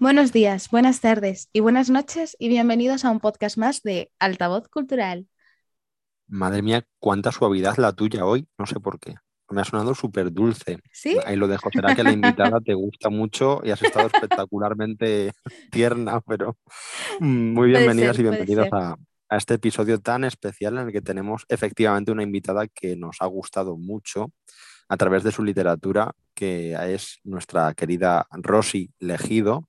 [0.00, 4.68] Buenos días, buenas tardes y buenas noches y bienvenidos a un podcast más de Altavoz
[4.68, 5.28] Cultural.
[6.26, 9.14] Madre mía, cuánta suavidad la tuya hoy, no sé por qué.
[9.50, 10.78] Me ha sonado súper dulce.
[10.92, 11.16] ¿Sí?
[11.24, 11.70] Ahí lo dejo.
[11.72, 15.32] Será que la invitada te gusta mucho y has estado espectacularmente
[15.70, 16.56] tierna, pero
[17.20, 18.96] mm, muy bienvenidas ser, y bienvenidos a,
[19.28, 23.26] a este episodio tan especial en el que tenemos efectivamente una invitada que nos ha
[23.26, 24.32] gustado mucho
[24.88, 29.68] a través de su literatura, que es nuestra querida Rosy Legido,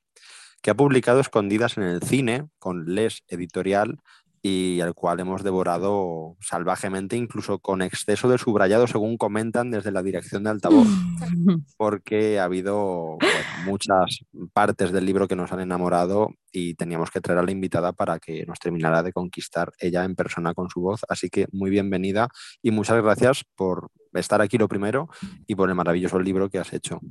[0.65, 3.99] que ha publicado Escondidas en el cine con Les Editorial
[4.41, 10.01] y al cual hemos devorado salvajemente, incluso con exceso de subrayado, según comentan desde la
[10.01, 10.87] dirección de altavoz,
[11.77, 14.21] porque ha habido bueno, muchas
[14.53, 18.17] partes del libro que nos han enamorado y teníamos que traer a la invitada para
[18.17, 21.01] que nos terminara de conquistar ella en persona con su voz.
[21.07, 22.27] Así que muy bienvenida
[22.63, 25.09] y muchas gracias por estar aquí lo primero
[25.45, 27.01] y por el maravilloso libro que has hecho.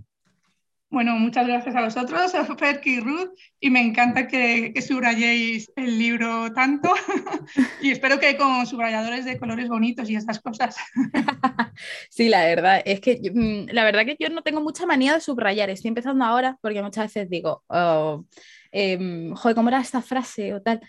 [0.94, 5.98] Bueno, muchas gracias a vosotros, a Ferki y Ruth, y me encanta que, subrayéis el
[5.98, 6.94] libro tanto
[7.82, 10.76] y espero que con subrayadores de colores bonitos y estas cosas.
[12.08, 15.20] Sí, la verdad es que mm, la verdad que yo no tengo mucha manía de
[15.20, 15.68] subrayar.
[15.70, 18.24] Estoy empezando ahora porque muchas veces digo, oh,
[18.70, 20.80] em, joder, ¿cómo era esta frase o tal?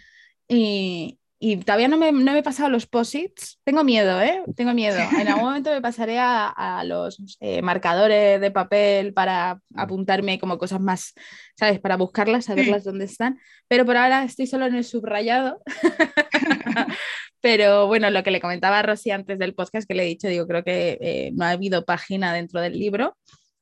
[0.48, 3.60] Y, y todavía no me, no me he pasado los posits.
[3.64, 4.44] Tengo miedo, ¿eh?
[4.56, 4.98] Tengo miedo.
[5.20, 7.18] En algún momento me pasaré a, a los
[7.62, 11.14] marcadores de papel para apuntarme como cosas más,
[11.58, 11.80] ¿sabes?
[11.80, 13.40] Para buscarlas, saberlas dónde están.
[13.68, 15.62] Pero por ahora estoy solo en el subrayado.
[17.42, 20.28] Pero bueno, lo que le comentaba a Rosy antes del podcast que le he dicho,
[20.28, 23.16] digo, creo que eh, no ha habido página dentro del libro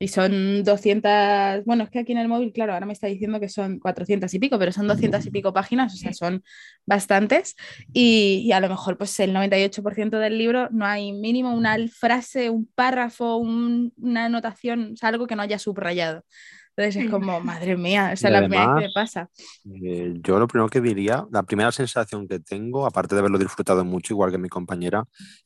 [0.04, 3.40] y son 200, bueno, es que aquí en el móvil, claro, ahora me está diciendo
[3.40, 6.44] que son 400 y pico, pero son 200 y pico páginas, o sea, son
[6.86, 7.56] bastantes
[7.94, 12.50] y, y a lo mejor pues el 98% del libro no hay mínimo una frase,
[12.50, 16.24] un párrafo, un- una anotación, o sea, algo que no haya subrayado.
[16.76, 19.30] Entonces es como, madre mía, esa es la primera vez que me pasa.
[19.84, 23.86] Eh, yo lo primero que diría, la primera sensación que tengo, aparte de haberlo disfrutado
[23.86, 25.06] mucho, igual que mi compañera,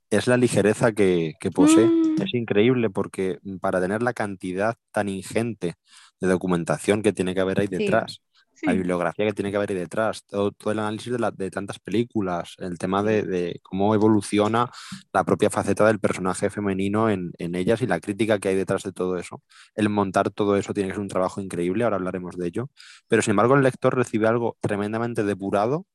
[0.09, 1.85] es la ligereza que, que posee.
[1.87, 2.21] Mm.
[2.21, 5.75] Es increíble porque mm, para tener la cantidad tan ingente
[6.21, 8.17] de documentación que tiene que haber ahí Sí.
[8.65, 11.49] La bibliografía que tiene que haber ahí detrás, todo, todo el análisis de, la- de
[11.51, 14.69] tantas películas, el tema de, de cómo evoluciona
[15.13, 18.83] la propia faceta del personaje femenino en, en ellas y la crítica que hay detrás
[18.83, 19.41] de todo eso.
[19.75, 22.69] El montar todo eso tiene que ser un trabajo increíble, ahora hablaremos de ello,
[23.07, 25.85] pero sin embargo el lector recibe algo tremendamente depurado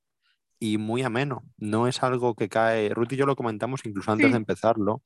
[0.59, 1.43] y muy ameno.
[1.56, 2.91] No es algo que cae.
[2.91, 4.33] Ruth y yo lo comentamos incluso antes Sí.
[4.33, 5.03] de empezarlo,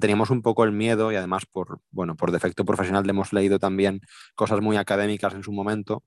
[0.00, 3.58] teníamos un poco el miedo y además por, bueno, por defecto profesional le hemos leído
[3.58, 4.00] también
[4.34, 6.04] cosas muy académicas en su momento.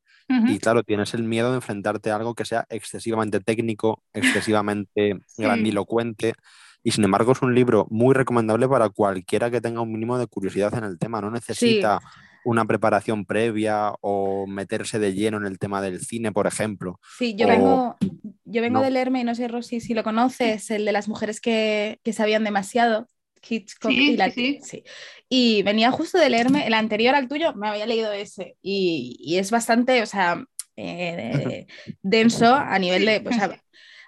[0.47, 5.44] Y claro, tienes el miedo de enfrentarte a algo que sea excesivamente técnico, excesivamente Sí.
[5.44, 6.34] grandilocuente.
[6.81, 10.28] Y sin embargo es un libro muy recomendable para cualquiera que tenga un mínimo de
[10.28, 11.22] curiosidad en el tema.
[11.22, 12.00] No necesita
[12.45, 17.00] una preparación previa o meterse de lleno en el tema del cine, por ejemplo.
[17.17, 17.97] Sí, yo O- vengo,
[18.44, 18.84] yo vengo no.
[18.84, 22.11] de leerme, y no sé, Rosy, si lo conoces, el de las mujeres que, que
[22.11, 23.07] sabían demasiado,
[23.48, 24.84] Hitchcock Sí, y la sí, sí.
[25.30, 29.38] Y venía justo de leerme, el anterior al tuyo, me había leído ese, y, y
[29.38, 30.44] es bastante, o sea,
[30.76, 31.68] eh,
[32.02, 33.59] denso a nivel de, o sea,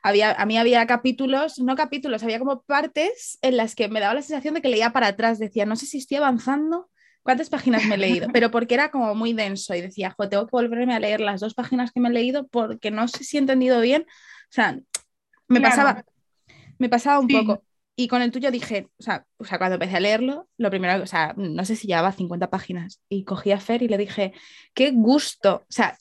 [0.03, 4.13] había, a mí había capítulos, no capítulos, había como partes en las que me daba
[4.13, 6.90] la sensación de que leía para atrás, decía, no sé si estoy avanzando,
[7.24, 10.45] cuántas páginas me he leído, pero porque era como muy denso y decía, jo, tengo
[10.45, 13.38] que volverme a leer las dos páginas que me he leído porque no sé si
[13.38, 14.79] he entendido bien, o sea,
[15.47, 15.69] me Claro.
[15.72, 16.06] pasaba,
[16.78, 17.34] me pasaba un Sí.
[17.34, 17.63] poco.
[17.95, 21.01] Y con el tuyo dije, o sea, o sea, cuando empecé a leerlo, lo primero,
[21.01, 23.01] o sea, no sé si llevaba 50 páginas.
[23.07, 24.33] Y cogí a Fer y le dije,
[24.73, 25.97] qué gusto, o sea,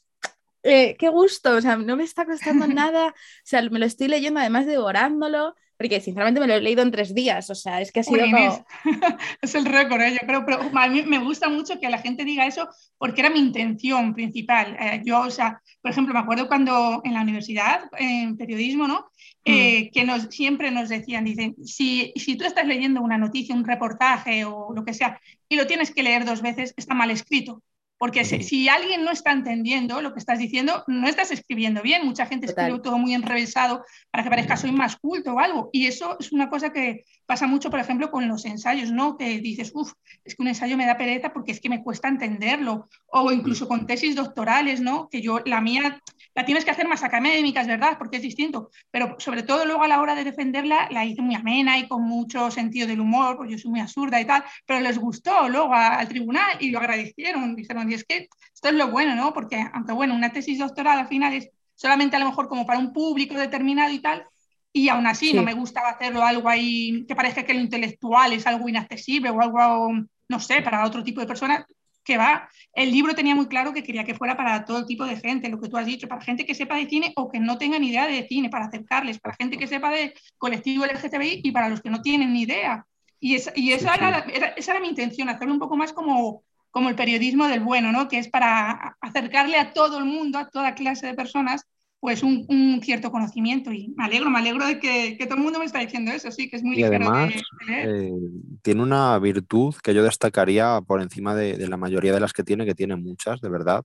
[0.64, 3.12] eh, qué gusto, o sea, no me está costando nada, o
[3.44, 7.14] sea, me lo estoy leyendo además devorándolo, porque sinceramente me lo he leído en tres
[7.14, 8.66] días, o sea, es que ha sido como...
[9.42, 10.12] es el récord, ¿eh?
[10.12, 12.68] yo creo, pero a mí me gusta mucho que la gente diga eso
[12.98, 14.76] porque era mi intención principal.
[14.78, 19.06] Eh, yo, o sea, por ejemplo, me acuerdo cuando en la universidad, en periodismo, ¿no?
[19.46, 23.64] Eh, que nos, siempre nos decían, dicen, si, si tú estás leyendo una noticia, un
[23.64, 27.62] reportaje o lo que sea, y lo tienes que leer dos veces, está mal escrito.
[27.98, 32.04] Porque si, si alguien no está entendiendo lo que estás diciendo, no estás escribiendo bien.
[32.04, 32.64] Mucha gente Total.
[32.66, 35.70] escribe todo muy enrevesado para que parezca soy más culto o algo.
[35.72, 39.16] Y eso es una cosa que pasa mucho, por ejemplo, con los ensayos, ¿no?
[39.16, 39.92] Que dices, uff,
[40.24, 42.88] es que un ensayo me da pereza porque es que me cuesta entenderlo.
[43.06, 45.08] O incluso con tesis doctorales, ¿no?
[45.08, 46.00] Que yo, la mía,
[46.34, 48.70] la tienes que hacer más académica, es verdad, porque es distinto.
[48.90, 52.02] Pero sobre todo luego a la hora de defenderla, la hice muy amena y con
[52.02, 54.44] mucho sentido del humor, porque yo soy muy absurda y tal.
[54.66, 57.54] Pero les gustó luego a- al tribunal y lo agradecieron.
[57.54, 59.32] Dijeron, y es que esto es lo bueno, ¿no?
[59.32, 62.78] Porque, aunque bueno, una tesis doctoral al final es solamente a lo mejor como para
[62.78, 64.24] un público determinado y tal,
[64.72, 65.34] y aún así Sí.
[65.36, 69.40] no me gustaba hacerlo algo ahí que parezca que lo intelectual es algo inaccesible o
[69.40, 69.92] algo,
[70.28, 71.64] no sé, para otro tipo de personas.
[72.04, 75.16] Que va, el libro tenía muy claro que quería que fuera para todo tipo de
[75.16, 77.58] gente, lo que tú has dicho, para gente que sepa de cine o que no
[77.58, 81.52] tenga ni idea de cine, para acercarles, para gente que sepa de colectivo LGTBI y
[81.52, 82.86] para los que no tienen ni idea.
[83.18, 86.94] Y, y esa, Era, esa era mi intención, hacerlo un poco más como, como el
[86.94, 88.08] periodismo del bueno, ¿no?
[88.08, 91.66] que es para acercarle a todo el mundo, a toda clase de personas,
[92.04, 95.64] pues un, cierto conocimiento y me alegro, me alegro de que, todo el mundo me
[95.64, 97.32] está diciendo eso, sí, que es muy y además,
[97.66, 98.12] eh,
[98.60, 102.66] tiene una virtud que yo destacaría por encima de, la mayoría de las que tiene,
[102.66, 103.84] que tiene muchas, de verdad.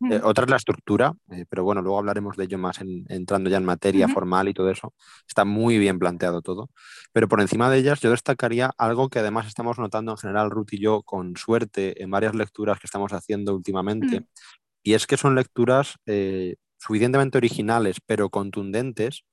[0.00, 0.24] Eh, mm.
[0.24, 3.64] otra es la estructura, eh, pero bueno, luego hablaremos de ello más entrando ya en
[3.64, 4.92] materia formal y todo eso.
[5.28, 6.70] Está muy bien planteado todo.
[7.12, 10.72] Pero por encima de ellas, yo destacaría algo que además estamos notando en general, Ruth
[10.72, 14.22] y yo, con suerte en varias lecturas que estamos haciendo últimamente.
[14.22, 14.24] Mm.
[14.82, 15.98] Y es que son lecturas
[16.80, 19.24] suficientemente originales pero contundentes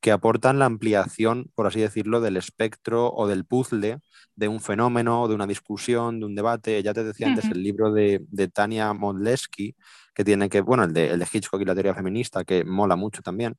[0.00, 3.98] que aportan la ampliación, por así decirlo, del espectro o del puzzle
[4.34, 6.82] de un fenómeno, de una discusión, de un debate.
[6.82, 8.20] Ya te decía antes el libro de,
[8.52, 9.74] Tania Modleski,
[10.14, 12.96] que tiene que, bueno, el de, el de, Hitchcock y la teoría feminista, que mola
[12.96, 13.56] mucho también.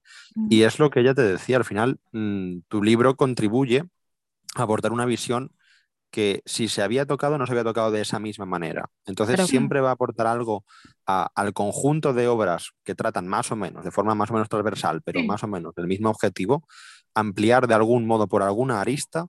[0.49, 3.83] Y es lo que ella te decía, al final, mm, tu libro contribuye
[4.55, 5.51] a aportar una visión
[6.11, 8.89] que si se había tocado, no se había tocado de esa misma manera.
[9.05, 10.65] Entonces siempre va a aportar algo
[11.05, 15.01] al conjunto de obras que tratan más o menos, de forma más o menos transversal,
[15.03, 16.67] pero más o menos del mismo objetivo,
[17.13, 19.27] ampliar de algún modo por alguna arista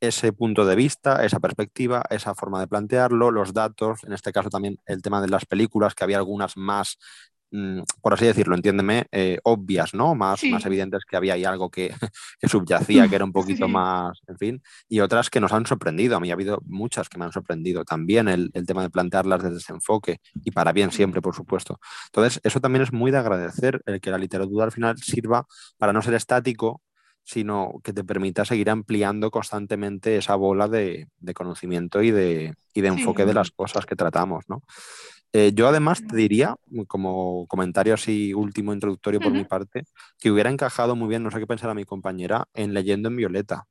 [0.00, 4.48] ese punto de vista, esa perspectiva, esa forma de plantearlo, los datos, en este caso
[4.48, 6.98] también el tema de las películas, que había algunas más
[8.00, 10.14] por así decirlo, entiéndeme, eh, obvias, ¿no?
[10.14, 11.92] Más, más evidentes que había ahí algo que,
[12.42, 16.16] subyacía, que era un poquito más, en fin, y otras que nos han sorprendido.
[16.16, 17.84] A mí ha habido muchas que me han sorprendido.
[17.84, 21.80] También el, tema de plantearlas desde ese enfoque, y para bien siempre, por supuesto.
[22.06, 25.46] Entonces, eso también es muy de agradecer, el que la literatura al final sirva
[25.76, 26.82] para no ser estático,
[27.24, 32.88] sino que te permita seguir ampliando constantemente esa bola de, conocimiento y de, y de
[32.88, 34.62] enfoque de las cosas que tratamos, ¿no?
[35.32, 36.56] Eh, yo además te diría,
[36.88, 39.84] como comentario así último introductorio por mi parte,
[40.18, 43.16] que hubiera encajado muy bien, no sé qué pensar a mi compañera, en Leyendo en
[43.16, 43.66] Violeta.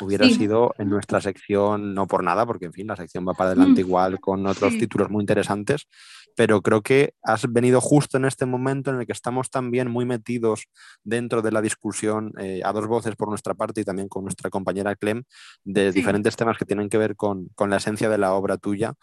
[0.00, 3.50] Hubiera sido en nuestra sección, no por nada, porque en fin, la sección va para
[3.50, 3.86] adelante mm.
[3.86, 5.86] igual con otros títulos muy interesantes,
[6.34, 10.06] pero creo que has venido justo en este momento en el que estamos también muy
[10.06, 10.64] metidos
[11.04, 14.48] dentro de la discusión eh, a dos voces por nuestra parte y también con nuestra
[14.48, 15.24] compañera Clem
[15.64, 18.94] de diferentes temas que tienen que ver con, con la esencia de la obra tuya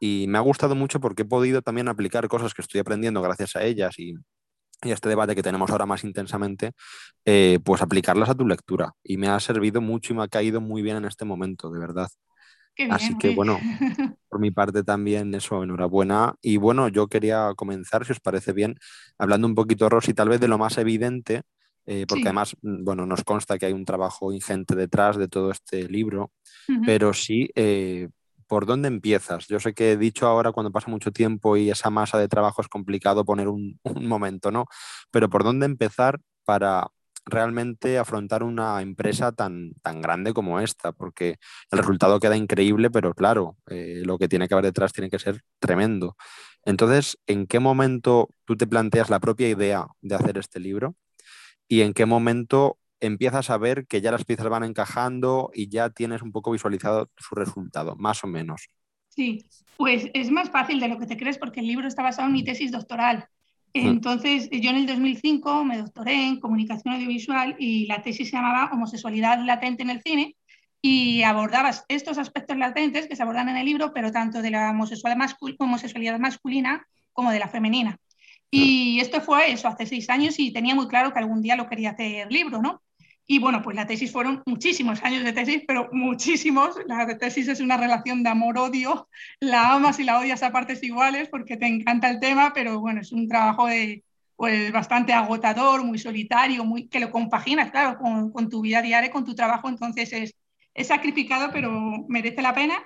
[0.00, 3.56] y me ha gustado mucho porque he podido también aplicar cosas que estoy aprendiendo gracias
[3.56, 4.14] a ellas y,
[4.82, 6.72] y este debate que tenemos ahora más intensamente,
[7.24, 8.92] eh, pues aplicarlas a tu lectura.
[9.02, 11.78] Y me ha servido mucho y me ha caído muy bien en este momento, de
[11.78, 12.08] verdad.
[12.90, 13.58] Así que bueno,
[14.28, 16.34] por mi parte también eso, enhorabuena.
[16.42, 18.78] Y bueno, yo quería comenzar, si os parece bien,
[19.18, 21.42] hablando un poquito, Rosy, tal vez de lo más evidente,
[21.86, 25.50] eh, porque además, mm, bueno, nos consta que hay un trabajo ingente detrás de todo
[25.50, 26.32] este libro,
[26.84, 28.08] pero sí, eh,
[28.46, 29.46] ¿por dónde empiezas?
[29.48, 32.62] Yo sé que he dicho ahora cuando pasa mucho tiempo y esa masa de trabajo
[32.62, 34.66] es complicado poner un, momento, ¿no?
[35.10, 36.88] Pero ¿por dónde empezar para
[37.24, 40.92] realmente afrontar una empresa tan, tan grande como esta?
[40.92, 41.36] Porque
[41.70, 45.18] el resultado queda increíble, pero claro, eh, lo que tiene que haber detrás tiene que
[45.18, 46.16] ser tremendo.
[46.64, 50.96] Entonces, ¿en qué momento tú te planteas la propia idea de hacer este libro?
[51.68, 55.90] ¿Y en qué momento empiezas a ver que ya las piezas van encajando y ya
[55.90, 58.68] tienes un poco visualizado su resultado, más o menos.
[59.08, 59.46] Sí,
[59.76, 62.34] pues es más fácil de lo que te crees porque el libro está basado en
[62.34, 63.28] mi tesis doctoral.
[63.74, 63.86] Mm.
[63.86, 68.70] Entonces, yo en el 2005 me doctoré en comunicación audiovisual y la tesis se llamaba
[68.72, 70.36] Homosexualidad latente en el cine
[70.82, 74.70] y abordabas estos aspectos latentes que se abordan en el libro, pero tanto de la
[74.70, 77.98] homosexualidad masculina como de la femenina.
[78.50, 81.68] Y esto fue eso, hace seis años y tenía muy claro que algún día lo
[81.68, 82.82] quería hacer libro, ¿no?
[83.28, 86.76] Y bueno, pues la tesis fueron muchísimos años de tesis, pero muchísimos.
[86.86, 89.08] La tesis es una relación de amor-odio.
[89.40, 93.00] La amas y la odias a partes iguales porque te encanta el tema, pero bueno,
[93.00, 94.04] es un trabajo de,
[94.36, 99.24] pues, bastante agotador, muy solitario, muy, que lo compaginas, claro, con, tu vida diaria, con
[99.24, 99.68] tu trabajo.
[99.68, 100.34] Entonces es,
[100.74, 102.76] es sacrificado, pero merece la pena.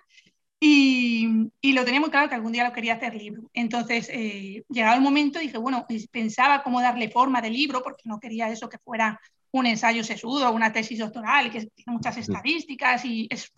[0.63, 3.51] Y, y, lo tenía muy claro que algún día lo quería hacer libro.
[3.55, 8.21] Entonces, eh, llegado el momento, dije, bueno, pensaba cómo darle forma de libro, porque no
[8.21, 9.19] quería eso que fuera
[9.53, 13.53] un ensayo sesudo, una tesis doctoral, que tiene muchas estadísticas y es,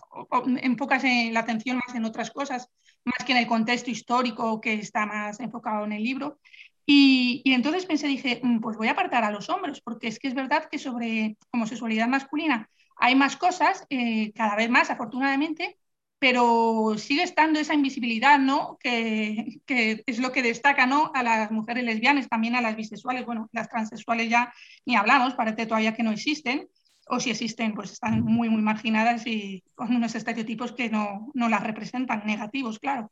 [0.62, 2.68] enfocas la atención más en otras cosas,
[3.04, 6.38] más que en el contexto histórico que está más enfocado en el libro.
[6.84, 10.18] Y, y, entonces pensé, dije, mm, pues voy a apartar a los hombres, porque es
[10.18, 15.76] que es verdad que sobre homosexualidad masculina hay más cosas, eh, cada vez más, afortunadamente,
[16.22, 18.78] pero sigue estando esa invisibilidad, ¿no?
[18.78, 21.10] Que, que, es lo que destaca, ¿no?
[21.14, 24.54] A las mujeres lesbianas, también a las bisexuales, bueno, las transexuales ya
[24.86, 26.68] ni hablamos, parece todavía que no existen,
[27.08, 31.48] o si existen, pues están muy, muy marginadas y con unos estereotipos que no, no
[31.48, 33.10] las representan, negativos, claro.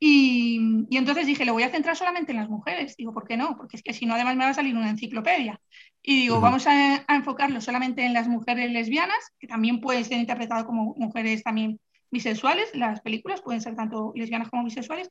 [0.00, 0.58] Y,
[0.90, 2.96] entonces dije, lo voy a centrar solamente en las mujeres.
[2.96, 3.56] Digo, ¿por qué no?
[3.56, 5.60] Porque es que si no, además me va a salir una enciclopedia.
[6.02, 10.64] Y digo, vamos a, enfocarlo solamente en las mujeres lesbianas, que también pueden ser interpretadas
[10.64, 11.78] como mujeres también
[12.10, 12.70] bisexuales.
[12.74, 15.10] Las películas pueden ser tanto lesbianas como bisexuales.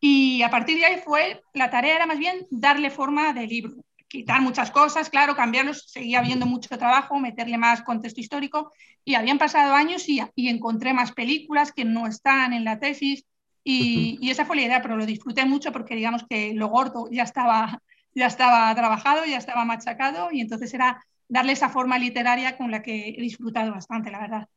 [0.00, 3.72] Y a partir de ahí fue, la tarea era más bien darle forma de libro.
[4.08, 8.72] Quitar muchas cosas, claro, cambiarlos, seguía habiendo mucho trabajo, meterle más contexto histórico.
[9.04, 13.24] Y habían pasado años y, y encontré más películas que no están en la tesis
[13.64, 17.22] y, esa fue la idea, pero lo disfruté mucho porque digamos que lo gordo ya
[17.22, 17.80] estaba,
[18.14, 22.82] ya estaba trabajado, ya estaba machacado y entonces era darle esa forma literaria con la
[22.82, 24.48] que he disfrutado bastante, la verdad.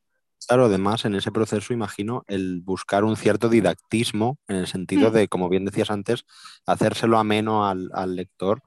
[0.47, 5.13] Claro, además en ese proceso imagino el buscar un cierto didactismo en el sentido mm.
[5.13, 6.25] de, como bien decías antes,
[6.65, 8.61] hacérselo ameno al, al lector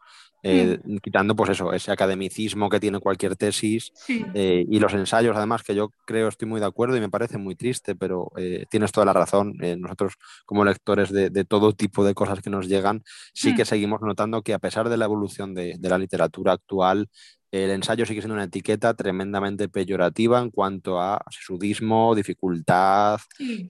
[0.44, 0.98] eh, mm.
[0.98, 5.74] quitando pues eso, ese academicismo que tiene cualquier tesis eh, y los ensayos además que
[5.74, 9.06] yo creo estoy muy de acuerdo y me parece muy triste, pero eh, tienes toda
[9.06, 9.54] la razón.
[9.78, 10.14] nosotros
[10.46, 13.02] como lectores de, todo tipo de cosas que nos llegan,
[13.34, 13.66] sí que mm.
[13.66, 17.08] seguimos notando que a pesar de la evolución de, de la literatura actual,
[17.50, 23.20] el ensayo sigue siendo una etiqueta tremendamente peyorativa en cuanto a sudismo, dificultad,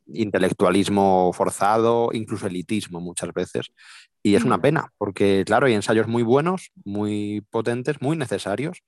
[0.07, 3.71] intelectualismo forzado, incluso elitismo muchas veces.
[4.23, 8.83] Y es una pena, porque claro, hay ensayos muy buenos, muy potentes, muy necesarios,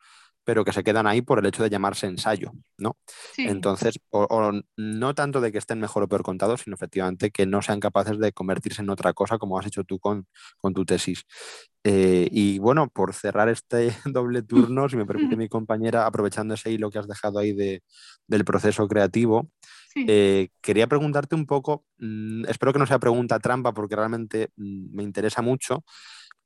[0.45, 2.97] pero que se quedan ahí por el hecho de llamarse ensayo, ¿no?
[3.37, 7.63] Entonces, o, no tanto de que estén mejor o peor contados, sino efectivamente que no
[7.63, 10.27] sean capaces de convertirse en otra cosa, como has hecho tú con,
[10.59, 11.25] con tu tesis.
[11.85, 16.71] Eh, y bueno, por cerrar este doble turno, si me permite mi compañera, aprovechando ese
[16.71, 17.83] hilo que has dejado ahí de,
[18.27, 19.51] del proceso creativo,
[19.95, 24.95] eh, quería preguntarte un poco, mm, espero que no sea pregunta trampa porque realmente mm,
[24.95, 25.85] me interesa mucho,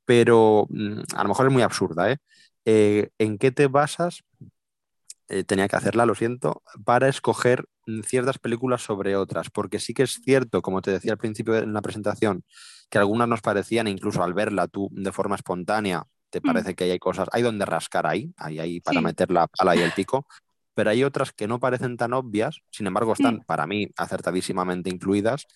[0.05, 2.11] pero mm, a lo mejor es muy absurda.
[2.11, 2.17] ¿eh?
[2.65, 4.23] Eh en qué te basas?
[5.27, 7.65] Eh, tenía que hacerla, lo siento, para escoger
[8.03, 11.73] ciertas películas sobre otras, porque sí que es cierto, como te decía al principio en
[11.73, 12.43] la presentación,
[12.89, 16.99] que algunas nos parecían, incluso al verla tú de forma espontánea, te parece que hay
[16.99, 20.27] cosas, hay donde rascar ahí, ahí, ahí para meter la pala y el pico,
[20.75, 25.47] pero hay otras que no parecen tan obvias, sin embargo están para mí acertadísimamente incluidas.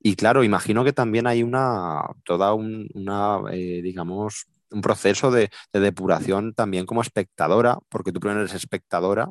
[0.00, 5.50] Y claro, imagino que también hay una, toda un, una, eh, digamos, un proceso de,
[5.72, 9.28] depuración también como espectadora, porque tú primero eres espectadora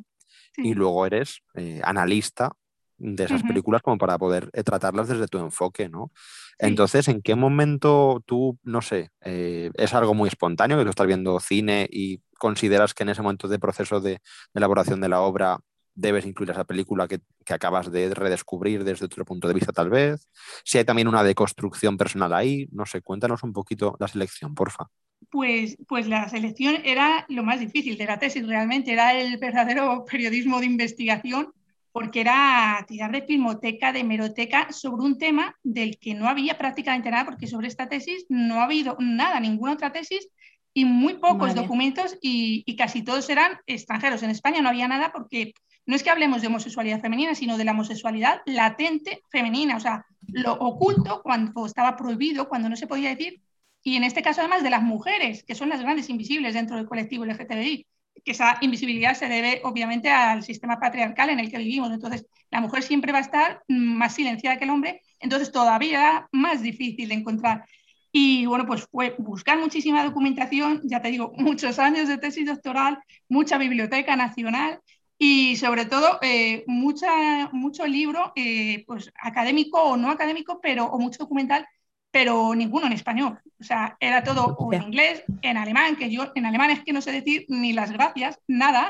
[0.56, 2.52] y luego eres eh, analista
[2.98, 6.12] de esas películas como para poder eh, tratarlas desde tu enfoque, ¿no?
[6.60, 11.40] Entonces, ¿en qué momento tú, no sé, es algo muy espontáneo que tú estás viendo
[11.40, 14.20] cine y consideras que en ese momento de proceso de,
[14.54, 15.60] elaboración de la obra
[15.96, 20.28] debes incluir esa película que, acabas de redescubrir desde otro punto de vista tal vez?
[20.66, 24.88] Si hay también una deconstrucción personal ahí, no sé, cuéntanos un poquito la selección, porfa.
[25.34, 30.06] Pues, pues la selección era lo más difícil de la tesis, realmente era el verdadero
[30.12, 31.52] periodismo de investigación,
[31.92, 37.10] porque era tirar de filmoteca, de hemeroteca, sobre un tema del que no había prácticamente
[37.10, 40.30] nada, porque sobre esta tesis no ha habido nada, ninguna otra tesis
[40.72, 44.22] y muy pocos documentos y, casi todos eran extranjeros.
[44.22, 45.56] En España no había nada porque
[45.88, 50.06] no es que hablemos de homosexualidad femenina, sino de la homosexualidad latente femenina, o sea,
[50.28, 53.42] lo oculto cuando estaba prohibido, cuando no se podía decir,
[53.84, 56.88] y en este caso además de las mujeres, que son las grandes invisibles dentro del
[56.88, 57.86] colectivo LGTBI,
[58.24, 61.92] que esa invisibilidad se debe obviamente al sistema patriarcal en el que vivimos.
[61.92, 66.62] Entonces, la mujer siempre va a estar más silenciada que el hombre, entonces todavía más
[66.62, 67.66] difícil de encontrar.
[68.12, 73.00] Y bueno, pues fue buscar muchísima documentación, ya te digo, muchos años de tesis doctoral,
[73.28, 74.80] mucha biblioteca nacional
[75.18, 81.00] y sobre todo eh, mucha, mucho libro eh, pues, académico o no académico, pero, o
[81.00, 81.66] mucho documental,
[82.14, 83.40] pero ninguno en español.
[83.60, 86.94] O sea, era todo o en inglés, en alemán, que yo en alemán es que
[86.94, 88.88] no sé decir ni las gracias, nada,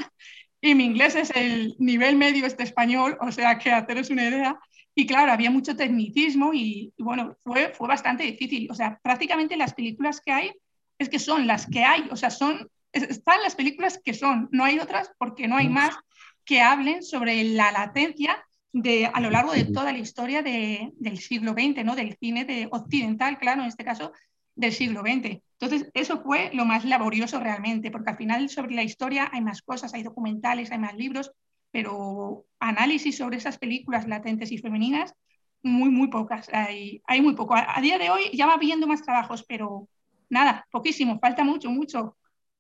[0.60, 4.60] y mi inglés es el nivel medio este español, o sea que haceros una idea.
[4.94, 8.70] Y claro, había mucho tecnicismo y, bueno, fue, fue bastante difícil.
[8.70, 10.52] O sea, prácticamente las películas que hay
[11.00, 14.66] es que son las que hay, o sea, son, están las películas que son, no
[14.66, 15.96] hay otras porque no hay más
[16.44, 21.20] que hablen sobre la latencia de, a lo largo de toda la historia de, del
[21.20, 21.96] siglo XX, ¿no?
[21.96, 24.12] del cine de occidental, claro, en este caso,
[24.56, 25.42] del siglo XX.
[25.60, 29.62] Entonces, eso fue lo más laborioso realmente, porque al final sobre la historia hay más
[29.62, 31.32] cosas, hay documentales, hay más libros,
[31.72, 35.14] pero análisis sobre esas películas latentes y femeninas,
[35.62, 36.50] muy, muy pocas.
[36.52, 37.56] Hay, hay muy poco.
[37.56, 39.88] A, día de hoy ya va viendo más trabajos, pero
[40.30, 42.18] nada, poquísimo, falta mucho, mucho.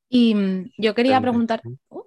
[0.10, 1.62] Y mm, yo quería preguntar.
[1.89, 2.03] Uh.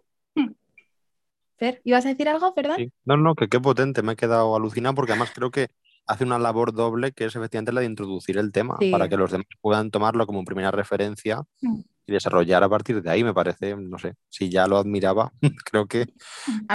[1.57, 2.77] Fer, ¿ibas a decir algo, verdad?
[3.05, 5.69] No, no, que qué potente, me he quedado alucinado porque además creo que
[6.07, 9.31] hace una labor doble que es efectivamente la de introducir el tema para que los
[9.31, 11.81] demás puedan tomarlo como primera referencia hmm.
[12.07, 15.33] Y desarrollar a partir de ahí, me parece, no sé, si ya lo admiraba,
[15.71, 16.07] creo que,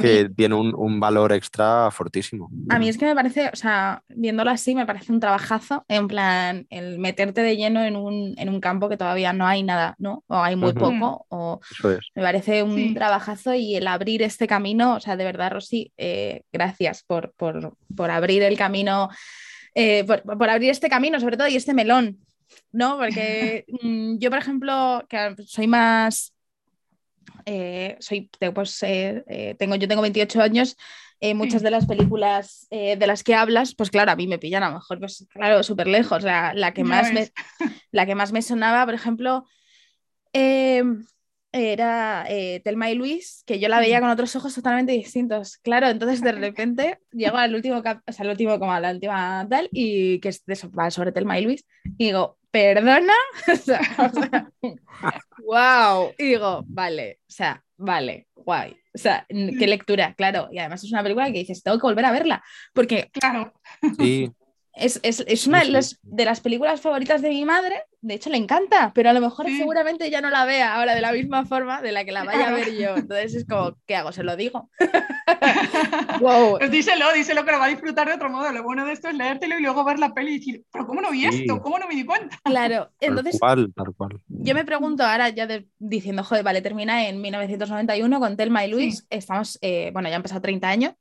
[0.02, 2.50] que tiene un, un, valor extra fortísimo.
[2.70, 6.08] A mí es que me parece, o sea, viéndolo así, me parece un trabajazo, en
[6.08, 9.96] plan, el meterte de lleno en un, en un campo que todavía no hay nada,
[10.00, 10.24] ¿no?
[10.28, 11.60] O hay muy poco, o
[12.16, 16.44] me parece un trabajazo y el abrir este camino, o sea, de verdad, Rosy, eh,
[16.52, 19.10] gracias por, por, por, abrir el camino,
[19.76, 22.20] eh, por, por abrir este camino, sobre todo, y este melón,
[22.72, 22.98] ¿no?
[22.98, 26.34] Porque mm, yo, por ejemplo, que soy más,
[27.46, 30.78] eh, soy, pues, eh, eh, tengo, yo tengo 28 años,
[31.36, 34.70] muchas de las películas de las que hablas, pues claro, a mí me pillan a
[34.70, 36.24] lo mejor, pues claro, súper lejos.
[36.24, 37.30] la, que más me,
[37.92, 39.46] la que más me sonaba, por ejemplo,
[40.34, 42.26] era
[42.64, 45.58] Telma y Luis, que yo la veía con otros ojos totalmente distintos.
[45.58, 49.46] Claro, entonces de repente llego al último, o sea, al último como a la última
[49.48, 51.68] tal, y que es de va sobre Telma y Luis,
[52.00, 53.14] y digo, ¿perdona?
[55.44, 56.14] wow.
[56.18, 58.78] Y digo, vale, o sea, vale, guay.
[58.94, 60.50] O sea, qué lectura, claro.
[60.52, 62.44] Y además es una película que dices, tengo que volver a verla,
[62.74, 63.10] porque...
[63.14, 63.54] Claro.
[63.98, 64.32] Sí.
[64.74, 69.14] Es, una de las, películas favoritas de mi madre, de hecho le encanta, pero a
[69.14, 72.14] lo mejor seguramente ya no la vea ahora de la misma forma de la que
[72.14, 72.96] la vaya a ver yo.
[72.96, 74.14] Entonces es como, ¿qué hago?
[74.14, 74.70] ¿Se lo digo?
[76.22, 76.58] wow.
[76.58, 78.50] Pues díselo, díselo que lo va a disfrutar de otro modo.
[78.52, 81.02] Lo bueno de esto es leértelo y luego ver la peli y decir, ¿pero cómo
[81.02, 81.62] no vi esto?
[81.62, 82.40] ¿Cómo no me di cuenta?
[82.44, 83.40] Claro, entonces.
[83.40, 84.22] Tal cual, cual.
[84.28, 85.48] Yo me pregunto ahora, ya
[85.80, 89.06] diciendo, joder, vale, termina en 1991 con Telma y Luis.
[89.10, 90.94] Estamos, eh, bueno, ya han pasado 30 años.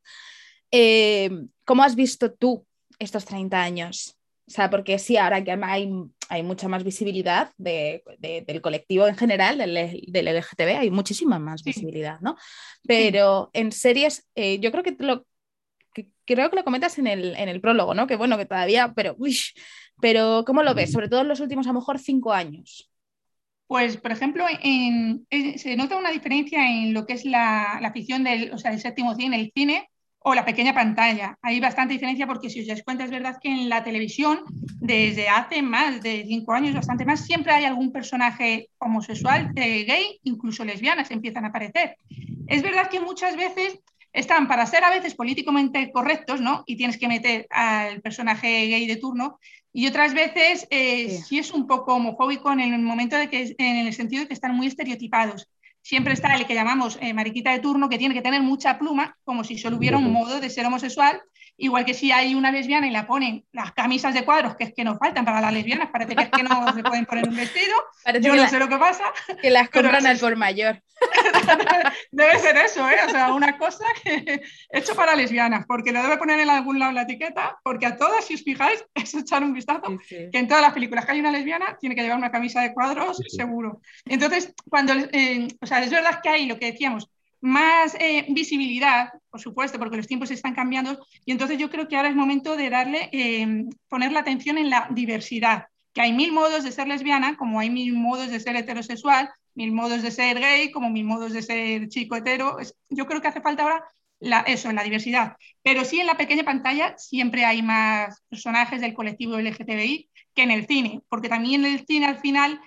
[0.72, 1.30] Eh,
[1.64, 2.66] ¿Cómo has visto tú
[3.00, 4.16] estos 30 años?
[4.46, 5.92] O sea, porque sí, ahora que hay,
[6.28, 11.62] hay mucha más visibilidad de, del colectivo en general, del, del, LGTB, hay muchísima más
[11.62, 12.36] visibilidad, ¿no?
[12.84, 15.24] Pero en series, eh, yo creo que lo,
[16.24, 18.06] creo que lo comentas en el, en el prólogo, ¿no?
[18.06, 19.38] Que bueno, que todavía, pero, uy,
[20.00, 20.90] pero ¿cómo lo ves?
[20.90, 22.90] Sobre todo en los últimos, a lo mejor, cinco años.
[23.68, 28.24] Pues, por ejemplo, en, se nota una diferencia en lo que es la, la ficción
[28.24, 29.88] del, o sea, del séptimo cine, el cine,
[30.22, 31.38] o la pequeña pantalla.
[31.42, 34.44] Hay bastante diferencia porque si os dais cuenta es verdad que en la televisión
[34.80, 40.20] desde hace más de cinco años, bastante más, siempre hay algún personaje homosexual, eh, gay,
[40.24, 41.96] incluso lesbianas empiezan a aparecer.
[42.46, 43.80] Es verdad que muchas veces
[44.12, 46.64] están para ser a veces políticamente correctos, ¿no?
[46.66, 49.38] Y tienes que meter al personaje gay de turno.
[49.72, 51.38] Y otras veces eh, sí.
[51.38, 54.56] es un poco homofóbico en el momento de que, en el sentido de que están
[54.56, 55.48] muy estereotipados
[55.82, 59.16] siempre está el que llamamos eh, mariquita de turno, que tiene que tener mucha pluma,
[59.24, 61.20] como si solo hubiera un modo de ser homosexual,
[61.60, 64.74] igual que si hay una lesbiana y la ponen las camisas de cuadros, que es
[64.74, 67.36] que nos faltan para las lesbianas, parece que es que no se pueden poner un
[67.36, 67.74] vestido,
[68.20, 69.04] yo no sé lo que pasa.
[69.40, 70.82] Que las compran al por mayor.
[72.10, 72.96] debe ser eso, ¿eh?
[73.06, 76.92] O sea, una cosa que hecho para lesbianas, porque lo debe poner en algún lado
[76.92, 80.62] la etiqueta, porque a todas, si os fijáis, es echar un vistazo, que en todas
[80.62, 83.80] las películas que hay una lesbiana tiene que llevar una camisa de cuadros, seguro.
[84.06, 89.10] Entonces, cuando, eh, o sea, es verdad que hay lo que decíamos, más eh, visibilidad,
[89.30, 92.56] por supuesto, porque los tiempos están cambiando, y entonces yo creo que ahora es momento
[92.56, 96.86] de darle, eh, poner la atención en la diversidad, que hay mil modos de ser
[96.86, 101.04] lesbiana, como hay mil modos de ser heterosexual, mil modos de ser gay, como mil
[101.04, 102.56] modos de ser chico hetero.
[102.88, 103.84] Yo creo que hace falta ahora
[104.20, 105.36] la, eso, en la diversidad.
[105.62, 110.50] Pero sí en la pequeña pantalla siempre hay más personajes del colectivo LGTBI que en
[110.50, 112.60] el cine, porque también el cine al final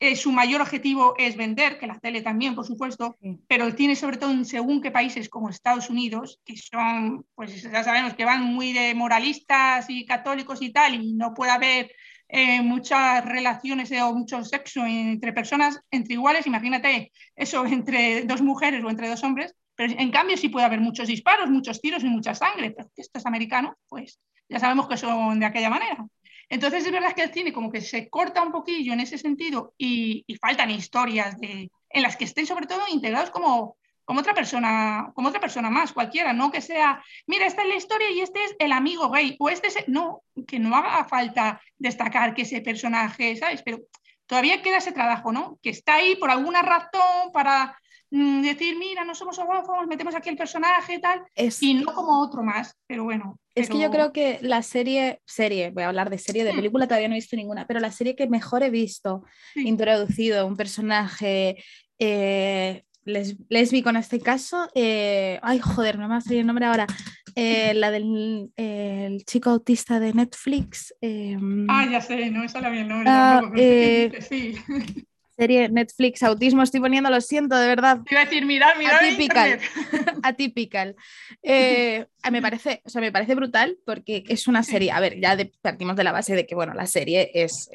[0.00, 3.16] eh, su mayor objetivo es vender, que la tele también, por supuesto,
[3.48, 7.82] pero cine sobre todo en según qué países como Estados Unidos, que son, pues ya
[7.82, 11.90] sabemos que van muy de moralistas y católicos y tal, y no puede haber
[12.28, 18.84] eh, muchas relaciones o mucho sexo entre personas, entre iguales, imagínate eso entre dos mujeres
[18.84, 22.08] o entre dos hombres, pero en cambio sí puede haber muchos disparos, muchos tiros y
[22.08, 26.06] mucha sangre, pero esto es americano, pues ya sabemos que son de aquella manera.
[26.48, 29.74] Entonces es verdad que el cine como que se corta un poquillo en ese sentido
[29.76, 33.76] y, faltan historias de, en las que estén sobre todo integrados como
[34.08, 37.74] como otra persona, como otra persona más, cualquiera, no que sea, mira, esta es la
[37.74, 41.60] historia y este es el amigo gay, o este es, no, que no haga falta
[41.76, 43.60] destacar que ese personaje, ¿sabes?
[43.62, 43.80] Pero
[44.24, 45.58] todavía queda ese trabajo, ¿no?
[45.62, 47.78] Que está ahí por alguna razón para
[48.10, 51.26] mm, decir, mira, no somos homófobos, metemos aquí el personaje y tal,
[51.60, 53.38] y no como otro más, pero bueno.
[53.62, 56.86] Es que yo creo que la serie, serie, voy a hablar de serie, de película
[56.86, 61.56] todavía no he visto ninguna, pero la serie que mejor he visto, introducido un personaje
[61.98, 64.68] eh, lesbico en este caso.
[64.74, 66.86] Eh, ay, joder, no me va a salir el nombre ahora.
[67.34, 70.94] Eh, la del el chico autista de Netflix.
[71.00, 73.10] Em, ah, ya sé, no me sale bien el nombre.
[73.10, 74.54] Ah, eh, sí.
[75.38, 78.00] Serie Netflix Autismo, estoy poniendo, lo siento, de verdad.
[78.04, 79.04] Te iba a decir, mirar, mirar.
[79.04, 79.60] Atypical.
[80.22, 80.96] Atypical.
[81.42, 84.90] me, parece, o sea, me parece brutal porque es una serie.
[84.90, 87.68] A ver, ya partimos de la base de que, bueno, la serie es,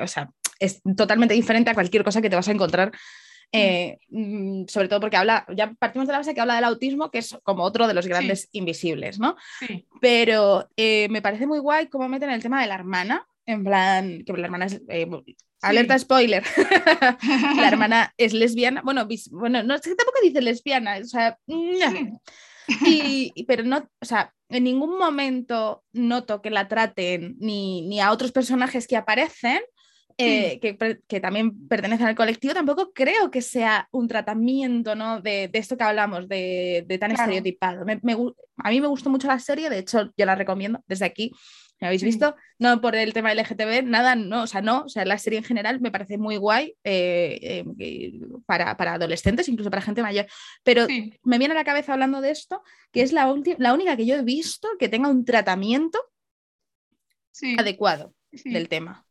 [0.00, 2.92] o sea, es totalmente diferente a cualquier cosa que te vas a encontrar
[3.56, 7.10] eh, mm, sobre todo porque habla, ya partimos de la base que habla del autismo,
[7.12, 9.36] que es como otro de los grandes invisibles, ¿no?
[9.60, 9.86] Sí.
[10.00, 14.24] Pero eh, me parece muy guay cómo meten el tema de la hermana, en plan,
[14.24, 14.82] que la hermana es...
[14.88, 15.08] eh,
[15.68, 16.42] Alerta spoiler.
[17.56, 18.82] la hermana es lesbiana.
[18.82, 22.20] Bueno, bis- bueno, no es que tampoco dice lesbiana, o sea, no.
[22.86, 28.00] Y, y- pero no, o sea, en ningún momento noto que la traten ni, ni
[28.00, 29.60] a otros personajes que aparecen,
[30.16, 35.20] eh, que, per- que también pertenecen al colectivo, tampoco creo que sea un tratamiento ¿no?
[35.20, 37.24] de, de esto que hablamos, de, de tan Claro.
[37.32, 37.84] estereotipado.
[37.84, 40.80] Me- me gu- a mí me gustó mucho la serie, de hecho, yo la recomiendo
[40.86, 41.32] desde aquí.
[41.80, 42.36] ¿Me habéis visto?
[42.58, 45.44] No por el tema LGTB, nada, no, o sea, no, o sea, la serie en
[45.44, 50.26] general me parece muy guay eh, eh, para, para adolescentes, incluso para gente mayor.
[50.62, 53.96] Pero Sí, me viene a la cabeza hablando de esto, que es la, la única
[53.96, 55.98] que yo he visto que tenga un tratamiento
[57.32, 58.50] sí, adecuado sí.
[58.50, 59.04] del tema.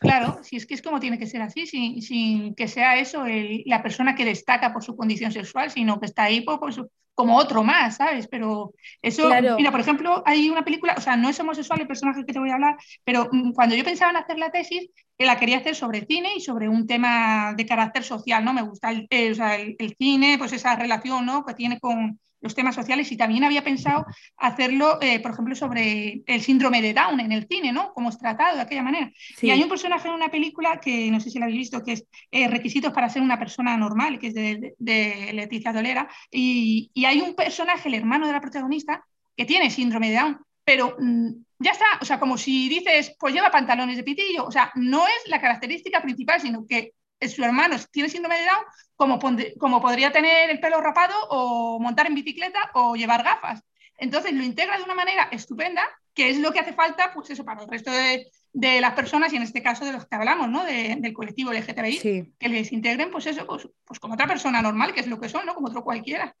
[0.00, 3.26] Claro, si es que es como tiene que ser así, sin, sin que sea eso
[3.26, 6.72] el- la persona que destaca por su condición sexual, sino que está ahí por, por
[6.72, 8.26] su- como otro más, ¿sabes?
[8.28, 9.56] Pero eso, Claro.
[9.58, 12.38] mira, por ejemplo, hay una película, o sea, no es homosexual el personaje que te
[12.38, 15.58] voy a hablar, pero mm, cuando yo pensaba en hacer la tesis, que la quería
[15.58, 18.54] hacer sobre cine y sobre un tema de carácter social, ¿no?
[18.54, 21.44] Me gusta el, eh, o sea, el, el cine, pues esa relación, ¿no?
[21.44, 26.22] Que tiene con los temas sociales y también había pensado hacerlo, eh, por ejemplo, sobre
[26.26, 27.92] el síndrome de Down en el cine, ¿no?
[27.92, 29.12] Cómo es tratado de aquella manera.
[29.36, 29.46] Sí.
[29.46, 31.92] Y hay un personaje en una película que no sé si la habéis visto, que
[31.92, 36.08] es eh, Requisitos para ser una persona normal, que es de, de Leticia Dolera.
[36.30, 39.04] Y, y hay un personaje, el hermano de la protagonista,
[39.36, 43.34] que tiene síndrome de Down, pero mm, ya está, o sea, como si dices, pues
[43.34, 46.92] lleva pantalones de pitillo, o sea, no es la característica principal, sino que
[47.28, 48.64] su hermano tiene síndrome de Down,
[48.96, 49.18] como,
[49.58, 53.62] como podría tener el pelo rapado o montar en bicicleta o llevar gafas.
[53.98, 55.82] Entonces lo integra de una manera estupenda,
[56.14, 59.32] que es lo que hace falta, pues eso, para el resto de, de las personas
[59.32, 60.64] y en este caso de los que hablamos, ¿no?
[60.64, 62.32] De- del colectivo LGTBI, Sí.
[62.38, 65.28] que les integren, pues eso, pues, pues como otra persona normal, que es lo que
[65.28, 65.54] son, ¿no?
[65.54, 66.34] Como otro cualquiera.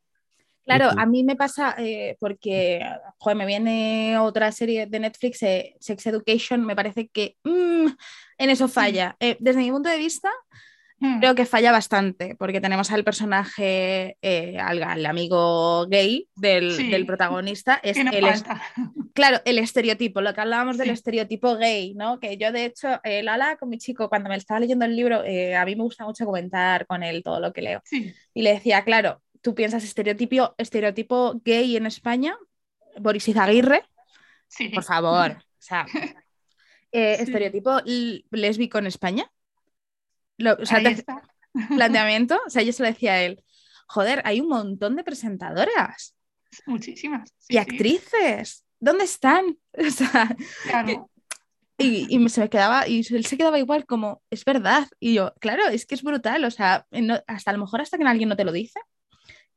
[0.64, 2.80] Claro, a mí me pasa eh, porque,
[3.18, 7.86] joder, me viene otra serie de Netflix, eh, Sex Education, me parece que mm,
[8.38, 9.16] en eso falla.
[9.20, 10.30] Eh, desde mi punto de vista,
[11.20, 16.90] creo que falla bastante, porque tenemos al personaje, eh, al, al amigo gay del, Sí.
[16.90, 18.44] del protagonista, es que no el, es-
[19.14, 22.20] claro, el estereotipo, lo que hablábamos del estereotipo gay, ¿no?
[22.20, 25.24] Que yo, de hecho, eh, Lala, con mi chico, cuando me estaba leyendo el libro,
[25.24, 27.80] eh, a mí me gusta mucho comentar con él todo lo que leo.
[27.84, 32.36] Sí, Y le decía, claro, tú piensas estereotipo, estereotipo gay en España,
[32.98, 33.82] Boris Izaguirre,
[34.48, 34.68] sí.
[34.68, 35.30] por favor.
[35.32, 35.86] O sea,
[36.92, 37.80] eh, estereotipo
[38.30, 39.30] lésbico en España.
[40.40, 41.22] Lo- o sea, Ahí te- está.
[41.76, 43.42] planteamiento, o sea, yo se lo decía a él,
[43.88, 46.14] joder, hay un montón de presentadoras
[46.66, 47.30] Muchísimas.
[47.48, 48.64] y sí, actrices.
[48.80, 49.56] ¿Dónde están?
[49.78, 51.10] O sea, claro.
[51.78, 54.86] y, y se me quedaba, y él se quedaba igual como, es verdad.
[54.98, 56.44] Y yo, claro, es que es brutal.
[56.44, 58.80] O sea, no- hasta a lo mejor hasta que alguien no te lo dice,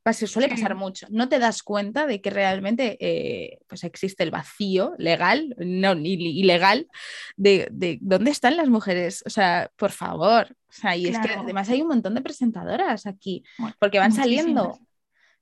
[0.04, 1.08] pues, se suele pasar mucho.
[1.10, 6.88] No te das cuenta de que realmente eh, pues existe el vacío legal, no, ilegal,
[7.38, 9.24] de, de dónde están las mujeres.
[9.26, 10.48] O sea, por favor.
[10.70, 13.44] O sea, y es que además hay un montón de presentadoras aquí,
[13.80, 14.44] porque van muchísimas.
[14.44, 14.80] saliendo.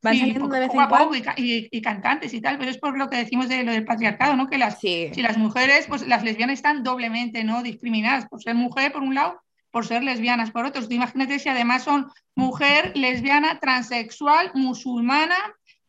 [0.03, 1.15] Van Sí, saliendo de vez en cuando.
[1.15, 3.85] y, y- y cantantes y tal, pero es por lo que decimos de lo del
[3.85, 4.47] patriarcado, ¿no?
[4.47, 7.61] Que las, Sí, si las mujeres, pues las lesbianas están doblemente ¿no?
[7.61, 9.39] discriminadas por ser mujer por un lado,
[9.71, 10.85] por ser lesbianas por otro.
[10.85, 15.35] Tú imagínate si además son mujer, lesbiana, transexual, musulmana,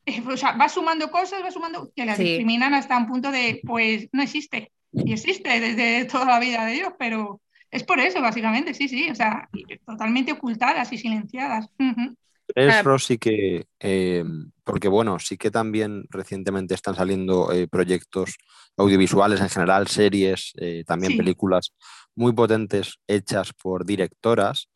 [0.07, 2.25] eh, o sea, va sumando cosas, va sumando que las Sí.
[2.25, 4.73] discriminan hasta un punto de, pues no existe.
[4.93, 7.41] Y existe desde toda la vida de ellos, pero
[7.71, 9.49] es por eso, básicamente, sí, sí, o sea,
[9.87, 11.67] totalmente ocultadas y silenciadas.
[11.79, 12.15] Ujú.
[12.55, 12.91] ¿Crees, Claro.
[12.91, 14.25] Rosy, que, eh,
[14.65, 18.37] porque bueno, sí que también recientemente están saliendo eh, proyectos
[18.77, 21.19] audiovisuales en general, series, eh, también Sí.
[21.19, 21.73] películas
[22.15, 24.69] muy potentes hechas por directoras.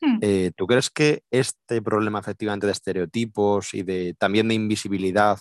[0.00, 0.18] Mm.
[0.20, 5.38] Eh, ¿Tú crees que este problema efectivamente de estereotipos y de también de invisibilidad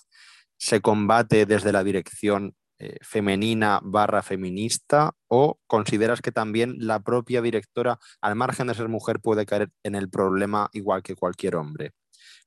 [0.57, 7.41] se combate desde la dirección eh, femenina barra feminista o consideras que también la propia
[7.41, 11.91] directora, al margen de ser mujer, puede caer en el problema igual que cualquier hombre?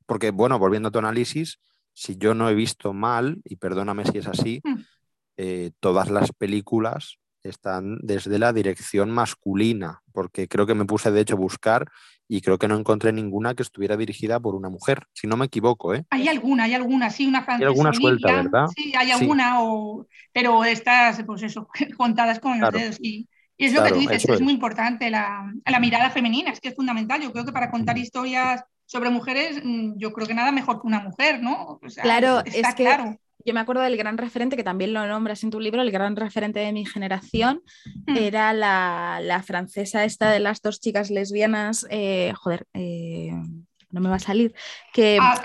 [0.06, 1.58] Porque, bueno, volviendo a tu análisis,
[1.92, 4.80] si yo no he visto mal, y perdóname si es así, Mm.
[5.36, 11.20] eh, todas las películas están desde la dirección masculina, porque creo que me puse de
[11.20, 11.86] hecho a buscar
[12.26, 15.44] y creo que no encontré ninguna que estuviera dirigida por una mujer, si no me
[15.46, 16.04] equivoco, ¿eh?
[16.10, 17.68] Hay alguna, hay alguna, sí, una francesa.
[17.68, 18.66] alguna Olivia, suelta, ¿verdad?
[18.74, 19.12] Sí, hay Sí.
[19.12, 20.06] alguna, o...
[20.32, 22.72] pero estas, pues eso, contadas con Claro.
[22.72, 22.96] los dedos.
[23.00, 23.28] Y,
[23.58, 24.40] y es lo que tú dices, es, es.
[24.40, 27.20] muy importante la, la mirada femenina, es que es fundamental.
[27.20, 30.86] Yo creo que para contar historias sobre mujeres, mm, yo creo que nada mejor que
[30.86, 31.78] una mujer, ¿no?
[31.82, 33.16] O sea, Claro, está es que claro.
[33.44, 36.16] Yo me acuerdo del gran referente, que también lo nombras en tu libro, el gran
[36.16, 37.62] referente de mi generación,
[38.06, 38.16] Mm.
[38.16, 43.32] era la, la francesa esta de las dos chicas lesbianas, eh, joder, eh,
[43.90, 44.52] no me va a salir,
[44.92, 45.40] que Ah,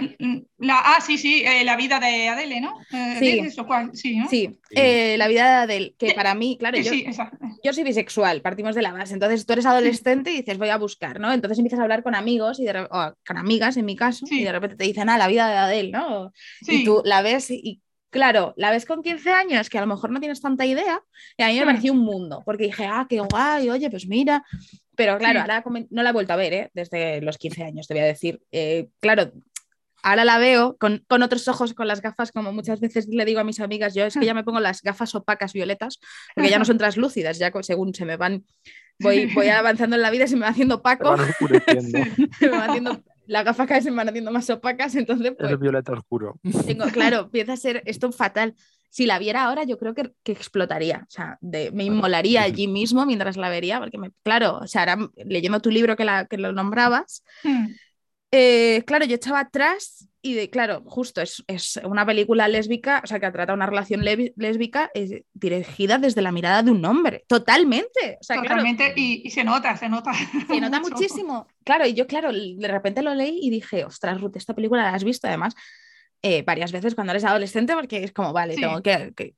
[0.57, 2.73] la, ah, sí, sí, eh, la vida de Adele, ¿no?
[3.19, 3.39] Sí.
[3.45, 3.91] ¿eso cuál?
[3.93, 4.27] Sí, ¿no?
[4.27, 7.31] sí, la vida de Adele, que para mí, claro, yo, sí, esa.
[7.63, 9.13] yo soy bisexual, partimos de la base.
[9.13, 11.31] Entonces tú eres adolescente y dices, voy a buscar, ¿no?
[11.31, 14.43] Entonces empiezas a hablar con amigos y de o con amigas, en mi caso, y
[14.43, 16.31] de repente te dicen, ah, la vida de Adele, ¿no?
[16.61, 20.09] Y tú la ves y, claro, la ves con 15 años, que a lo mejor
[20.09, 21.01] no tienes tanta idea,
[21.37, 21.65] y a mí me Hmm.
[21.67, 24.43] pareció un mundo, porque dije, ah, qué guay, oye, pues mira.
[24.95, 25.49] Pero claro, Sí.
[25.49, 26.71] ahora no la he vuelto a ver, ¿eh?
[26.73, 28.41] Desde los 15 años, te voy a decir.
[28.51, 29.31] Eh, claro.
[30.01, 33.41] Ahora la veo con, con otros ojos, con las gafas, como muchas veces le digo
[33.41, 35.99] a mis amigas, yo es que ya me pongo las gafas opacas violetas,
[36.35, 38.45] porque ya no son translúcidas, ya según se me van,
[38.99, 41.81] voy, voy avanzando en la vida, se me va haciendo opaco, se
[42.41, 45.51] me va haciendo, las gafas cada vez se me van haciendo más opacas, entonces pues,
[45.51, 46.39] Es violeta oscuro.
[46.65, 48.55] tengo, claro, empieza a ser esto fatal.
[48.91, 51.03] Si la viera ahora, yo creo que, que explotaría.
[51.07, 54.81] O sea, de- me inmolaría allí mismo mientras la vería, porque, me, claro, o sea,
[54.81, 57.67] ahora leyendo tu libro que, la, que lo nombrabas, Mm.
[58.31, 63.07] Eh, claro, yo echaba atrás y, de, claro, justo es, es una película lésbica, o
[63.07, 68.17] sea, que trata una relación lésbica eh, dirigida desde la mirada de un hombre, totalmente.
[68.19, 70.11] O sea, claro, Totalmente, y, y se nota, se nota.
[70.47, 70.95] se nota mucho.
[70.95, 71.47] muchísimo.
[71.63, 74.93] Claro, y yo, claro, de repente lo leí y dije, ostras, Ruth, esta película la
[74.93, 75.55] has visto además
[76.21, 78.61] eh, varias veces cuando eres adolescente, porque es como, vale, Sí.
[78.61, 79.13] tengo que.
[79.15, 79.35] que-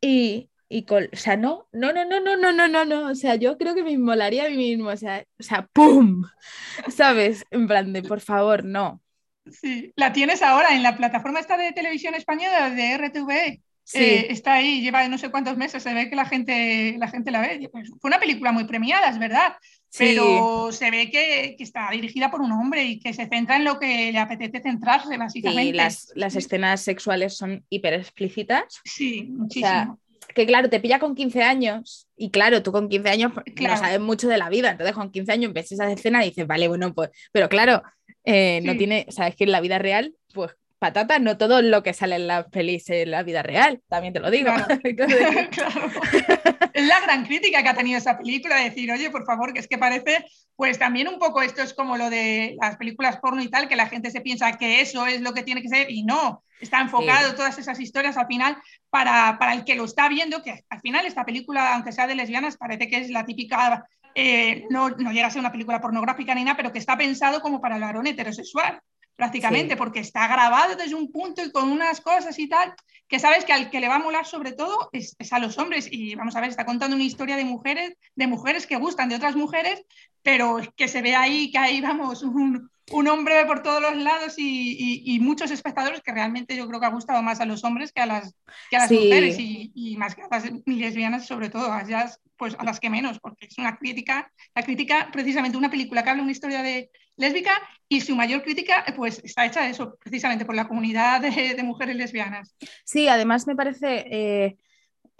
[0.00, 3.08] Y, y con, o sea, no, no, no, no, no, no, no, no, no.
[3.10, 4.88] O sea, yo creo que me inmolaría a mí mismo.
[4.90, 6.24] O sea, o sea, ¡pum!
[6.88, 7.44] ¿Sabes?
[7.50, 9.02] En plan de, por favor, no.
[9.50, 13.60] Sí, la tienes ahora en la plataforma esta de televisión española de RTV.
[13.84, 17.08] Sí, Eh, está ahí, lleva no sé cuántos meses, se ve que la gente, la
[17.08, 17.68] gente la ve.
[17.70, 19.54] Pues, fue una película muy premiada, es verdad,
[19.90, 23.56] sí, pero se ve que, que está dirigida por un hombre y que se centra
[23.56, 25.72] en lo que le apetece centrarse, sí, básicamente.
[25.72, 28.84] las, las escenas sexuales son hiper explícitas.
[28.84, 29.56] Sí, O muchísimo.
[29.56, 29.98] sea,
[30.32, 33.74] que claro, te pilla con 15 años y claro, tú con 15 años pues, Claro.
[33.74, 36.46] no sabes mucho de la vida, entonces con 15 años ves esa escena y dices,
[36.46, 37.82] vale, bueno, pues, pero claro,
[38.24, 41.94] eh, no tiene, sabes que en la vida real, pues patata, no todo lo que
[41.94, 44.52] sale en las pelis en la vida real, también te lo digo.
[44.52, 44.80] Claro.
[44.84, 45.88] Entonces, Claro.
[46.72, 49.68] Es la gran crítica que ha tenido esa película, decir, oye, por favor, que es
[49.68, 50.24] que parece,
[50.56, 53.76] pues también un poco esto es como lo de las películas porno y tal, que
[53.76, 56.80] la gente se piensa que eso es lo que tiene que ser y no, está
[56.80, 58.56] enfocado todas esas historias al final
[58.88, 62.14] para, para el que lo está viendo, que al final esta película, aunque sea de
[62.14, 66.34] lesbianas, parece que es la típica, eh, no, no llega a ser una película pornográfica
[66.34, 68.80] ni nada, pero que está pensado como para el varón heterosexual
[69.14, 69.78] prácticamente, Sí.
[69.78, 72.74] porque está grabado desde un punto y con unas cosas y tal,
[73.06, 75.58] que sabes que al que le va a molar sobre todo es, es a los
[75.58, 75.86] hombres.
[75.90, 79.16] Y vamos a ver, está contando una historia de mujeres, de mujeres que gustan de
[79.16, 79.84] otras mujeres,
[80.22, 84.34] pero que se ve ahí que hay, vamos, un, un hombre por todos los lados
[84.38, 84.42] y,
[85.04, 87.92] y- y muchos espectadores que realmente yo creo que ha gustado más a los hombres
[87.92, 88.34] que a las,
[88.70, 88.96] que a las Sí.
[89.00, 92.80] mujeres y, y más que a las lesbianas sobre todo, a ellas, pues a las
[92.80, 96.62] que menos, porque es una crítica, la crítica precisamente una película que habla una historia
[96.62, 97.52] de lésbica
[97.88, 101.96] y su mayor crítica pues está hecha eso precisamente por la comunidad de, de mujeres
[101.96, 102.54] lesbianas.
[102.84, 104.56] sí, además me parece, eh,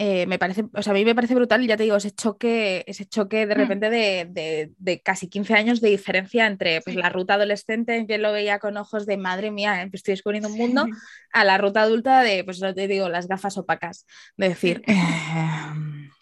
[0.05, 2.83] eh, me parece, o sea, a mí me parece brutal, ya te digo, ese choque,
[2.89, 3.59] ese choque de Mm.
[3.59, 8.19] repente de, de- de casi 15 años de diferencia entre pues, la ruta adolescente, que
[8.19, 10.87] lo veía con ojos de madre mía, eh, estoy descubriendo un mundo,
[11.33, 14.05] a la ruta adulta de, pues te digo, las gafas opacas,
[14.37, 14.95] de decir, "Eh,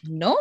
[0.02, 0.36] no,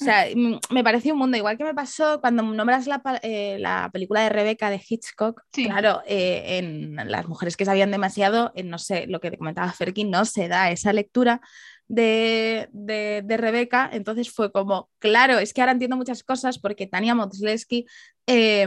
[0.00, 0.26] o sea,
[0.70, 4.28] me pareció un mundo, igual que me pasó cuando nombras la, eh, la película de
[4.28, 5.64] Rebeca de Hitchcock, Sí.
[5.64, 9.72] claro, eh, en las mujeres que sabían demasiado, en no sé, lo que te comentaba
[9.72, 11.40] Ferkin, no se da esa lectura
[11.88, 16.86] de, de, de Rebeca, entonces fue como, claro, es que ahora entiendo muchas cosas porque
[16.86, 17.86] Tania Motzlesky
[18.26, 18.66] eh,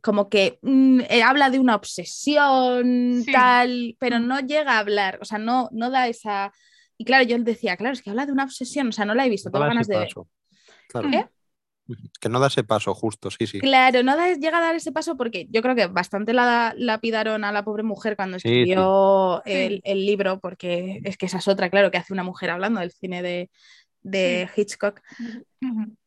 [0.00, 3.32] como que mm, eh, habla de una obsesión, Sí.
[3.32, 4.26] tal, pero Mm.
[4.28, 6.52] no llega a hablar, o sea, no, no da esa...
[6.96, 9.24] Y claro, yo decía, claro, es que habla de una obsesión, o sea, no la
[9.26, 10.08] he visto, No tengo ganas de ver.
[10.08, 10.28] paso.
[10.88, 11.08] Claro.
[11.12, 11.26] ¿Eh?
[12.20, 13.60] Que no da ese paso justo, sí, sí.
[13.60, 17.42] Claro, no da- llega a dar ese paso porque yo creo que bastante la lapidaron
[17.42, 19.50] a la pobre mujer cuando Sí, escribió sí.
[19.52, 22.78] El, el libro, porque es que esa es otra, claro, que hace una mujer hablando
[22.80, 23.50] del cine de,
[24.02, 25.00] de Hitchcock.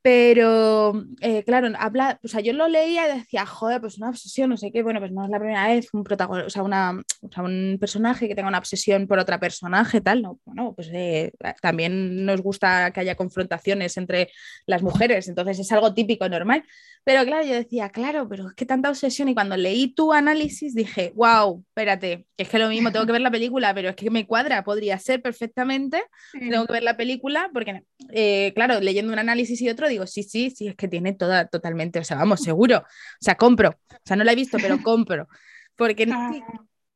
[0.04, 4.50] Pero, eh, claro, habla, o sea, yo lo leía y decía, joder, pues una obsesión,
[4.50, 7.00] no sé qué, bueno, pues no es la primera vez un protagonista, o sea, una,
[7.22, 10.90] o sea, un personaje que tenga una obsesión por otra personaje, tal, no, bueno, pues
[10.92, 14.32] eh, también nos gusta que haya confrontaciones entre
[14.66, 16.64] las mujeres, entonces es algo típico, normal,
[17.04, 20.74] pero claro, yo decía, claro, pero es que tanta obsesión y cuando leí tu análisis
[20.74, 24.10] dije, wow, espérate, es que lo mismo, tengo que ver la película, pero es que
[24.10, 26.50] me cuadra, podría ser perfectamente, Sí.
[26.50, 27.84] tengo que ver la película porque,
[28.14, 31.48] eh, claro, leyendo un análisis y otro digo, sí, sí, sí, es que tiene toda
[31.48, 32.84] totalmente, o sea, vamos, seguro, o
[33.20, 35.28] sea, compro, o sea, no la he visto, pero compro,
[35.76, 36.32] porque Ah,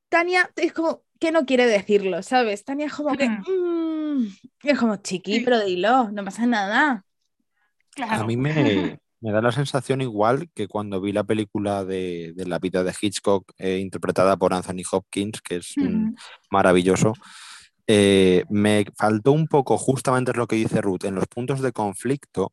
[0.10, 2.64] Tania es como, que no quiere decirlo, ¿sabes?
[2.64, 3.52] Tania es como que, Ujú.
[3.52, 4.28] "Mm",
[4.64, 7.04] es como chiqui, pero dilo, no pasa nada.
[7.92, 8.24] Claro.
[8.24, 12.46] A mí me, me da la sensación igual que cuando vi la película de, de
[12.46, 16.14] la vida de Hitchcock eh, interpretada por Anthony Hopkins, que es mm,
[16.52, 17.14] maravilloso.
[17.88, 22.52] Eh, me faltó un poco, justamente lo que dice Ruth, en los puntos de conflicto,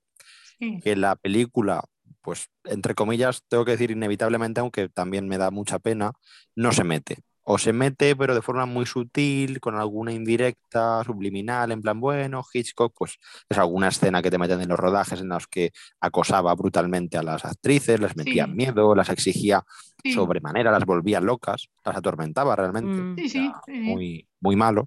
[0.59, 0.79] Sí.
[0.83, 1.83] que la película,
[2.21, 6.13] pues entre comillas, tengo que decir inevitablemente, aunque también me da mucha pena,
[6.55, 7.19] no se mete.
[7.45, 12.45] O se mete, pero de forma muy sutil, con alguna indirecta, subliminal, en plan, bueno,
[12.53, 13.17] Hitchcock, pues
[13.49, 17.25] es alguna escena que te meten en los rodajes en los que acosaba brutalmente a
[17.25, 18.53] las actrices, les metía Sí.
[18.53, 19.65] miedo, las exigía
[20.05, 20.13] Sí.
[20.13, 23.17] sobremanera, las volvía locas, las atormentaba realmente Mm.
[23.17, 23.51] Sí, sí.
[23.81, 24.87] muy, muy malo.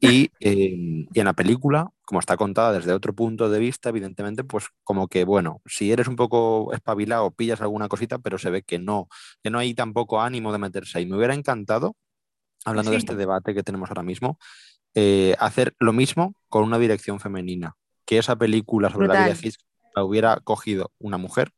[0.00, 4.42] Y, eh, y en la película, como está contada desde otro punto de vista, evidentemente,
[4.42, 8.62] pues como que, bueno, si eres un poco espabilado, pillas alguna cosita, pero se ve
[8.62, 9.08] que no,
[9.42, 11.06] que no hay tampoco ánimo de meterse ahí.
[11.06, 11.94] Me hubiera encantado,
[12.64, 14.38] hablando de este debate que tenemos ahora mismo,
[14.94, 19.52] eh, hacer lo mismo con una dirección femenina, que esa película sobre la vida de
[19.94, 21.52] la hubiera cogido una mujer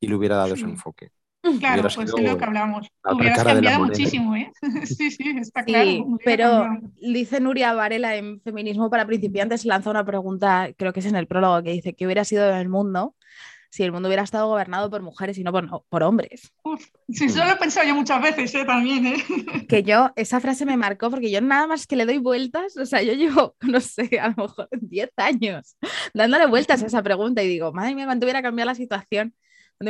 [0.00, 0.70] y le hubiera dado ese Sí.
[0.70, 1.10] enfoque.
[1.58, 2.88] Claro, pues sido es lo que hablamos.
[3.04, 4.52] Hubieras cambiado muchísimo, ¿eh?
[4.86, 5.90] sí, sí, está claro.
[5.90, 6.92] Sí, pero cambiado.
[7.00, 11.26] dice Nuria Varela en Feminismo para principiantes, lanza una pregunta, creo que es en el
[11.26, 13.16] prólogo, que dice, ¿qué hubiera sido el mundo
[13.70, 16.52] si el mundo hubiera estado gobernado por mujeres y no por, por hombres?
[16.62, 18.64] Uf, sí, eso lo he pensado yo muchas veces, ¿eh?
[18.64, 19.16] También, ¿eh?
[19.68, 22.86] Que yo, esa frase me marcó porque yo nada más que le doy vueltas, o
[22.86, 25.76] sea, yo llevo, no sé, a lo mejor 10 años
[26.14, 29.34] dándole vueltas a esa pregunta y digo, madre mía, cuánto hubiera cambiado la situación.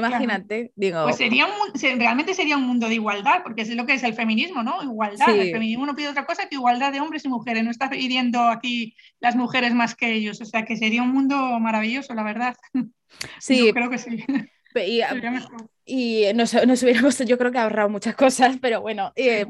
[0.00, 3.94] Imagínate, digo, Pues sería un, realmente sería un mundo de igualdad, porque es lo que
[3.94, 4.83] es el feminismo, ¿no?
[4.83, 5.26] Igualdad.
[5.26, 5.38] Sí.
[5.38, 7.64] El feminismo no pide otra cosa que igualdad de hombres y mujeres.
[7.64, 10.40] No está pidiendo aquí las mujeres más que ellos.
[10.40, 12.57] O sea, que sería un mundo maravilloso, la verdad.
[13.38, 14.24] sí, Yo creo que sí.
[14.77, 15.03] y,
[15.85, 19.47] y nos, nos hubiéramos, yo creo que ahorrado muchas cosas, pero bueno, eh,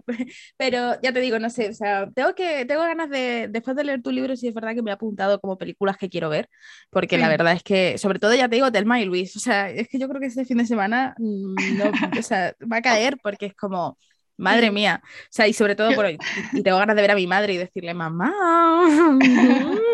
[0.56, 3.84] pero ya te digo, no sé, o sea, tengo que, tengo ganas de, después de
[3.84, 6.48] leer tu libro, si es verdad que me he apuntado como películas que quiero ver,
[6.90, 7.30] porque la Sí.
[7.30, 9.98] verdad es que, sobre todo ya te digo, Telma y Luis, o sea, es que
[9.98, 13.46] yo creo que este fin de semana mm, no, o sea, va a caer porque
[13.46, 13.98] es como,
[14.38, 14.72] madre Sí.
[14.72, 16.22] mía, o sea, y sobre todo, por, y,
[16.54, 18.32] y tengo ganas de ver a mi madre y decirle, mamá.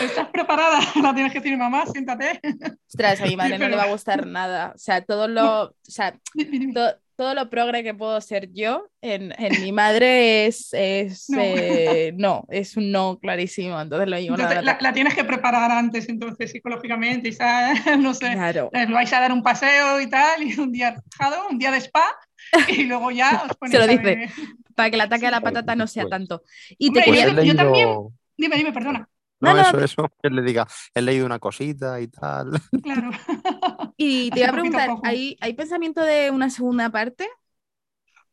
[0.00, 0.80] ¿Estás preparada?
[1.02, 2.40] La tienes que decir, mamá, siéntate.
[2.88, 4.72] Ostras, a mi madre no le va a gustar nada.
[4.74, 6.12] O sea, todo lo, o sea,
[6.74, 11.40] to- todo lo progre que puedo ser yo en, en mi madre es, es No.
[11.42, 13.80] eh, no, es un no clarísimo.
[13.80, 17.36] Entonces lo digo Entonces, la, la tienes que preparar antes, entonces, psicológicamente, y
[17.98, 18.32] no sé.
[18.32, 18.70] Claro.
[18.72, 21.78] Les vais a dar un paseo y tal, y un día relajado, un día de
[21.78, 22.04] spa,
[22.68, 24.02] y luego ya os ponéis Se lo a dice.
[24.02, 24.30] ver-
[24.74, 26.10] Para que el ataque a la Pues, patata no sea pues.
[26.10, 26.42] tanto.
[26.70, 27.28] Y te Hombre, quería.
[27.28, 27.98] yo- Pues también-
[28.36, 29.06] Dime, dime, perdona.
[29.42, 32.52] No, eso, que- eso, que le diga, he leído una cosita y tal.
[32.82, 33.10] Claro.
[33.96, 34.90] Y te iba a preguntar.
[35.04, 37.28] ¿hay, ¿hay pensamiento de una segunda parte?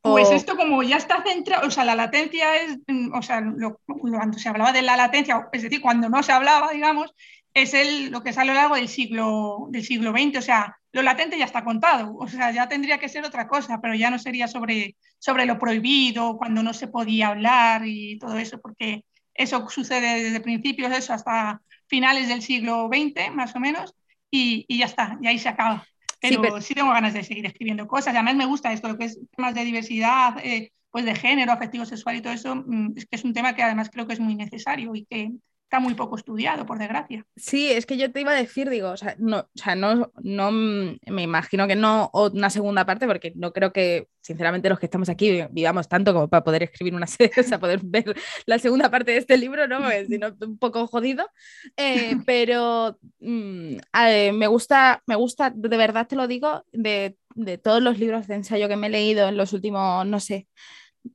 [0.02, 3.82] Pues esto como ya está centrado, o sea, la latencia es, mm, o sea, lo-
[3.86, 7.14] cuando se hablaba de la latencia, es decir, cuando no se hablaba, digamos,
[7.54, 10.78] es el, lo que sale a lo largo del siglo, del siglo XX, o sea,
[10.94, 14.10] lo latente ya está contado, o sea, ya tendría que ser otra cosa, pero ya
[14.10, 19.04] no sería sobre, sobre lo prohibido, cuando no se podía hablar y todo eso, porque
[19.40, 23.96] eso sucede desde principios de eso hasta finales del siglo XX, más o menos,
[24.30, 25.88] y, y ya está, y ahí se acaba.
[26.22, 28.14] Sí, Pero sí, tengo ganas de seguir escribiendo cosas.
[28.14, 31.86] Además me gusta esto, lo que es temas de diversidad, eh, pues de género, afectivo
[31.86, 34.20] sexual y todo eso, mm, es que es un tema que además creo que es
[34.20, 35.32] muy necesario y que
[35.70, 37.24] está muy poco estudiado, por desgracia.
[37.36, 40.12] Sí, es que yo te iba a decir, digo, o sea, no, o sea, no,
[40.24, 44.80] no me imagino que no o una segunda parte, porque no creo que, sinceramente, los
[44.80, 47.82] que estamos aquí vi- vivamos tanto como para poder escribir una serie, o sea, poder
[47.84, 48.16] ver
[48.48, 49.80] la segunda parte de este libro, ¿no?
[50.08, 51.30] Si no, un poco jodido.
[51.78, 53.76] Eh, pero mm,
[54.08, 58.28] eh, me gusta, me gusta, de verdad te lo digo, de, de todos los libros
[58.28, 60.48] de ensayo que me he leído en los últimos, no sé,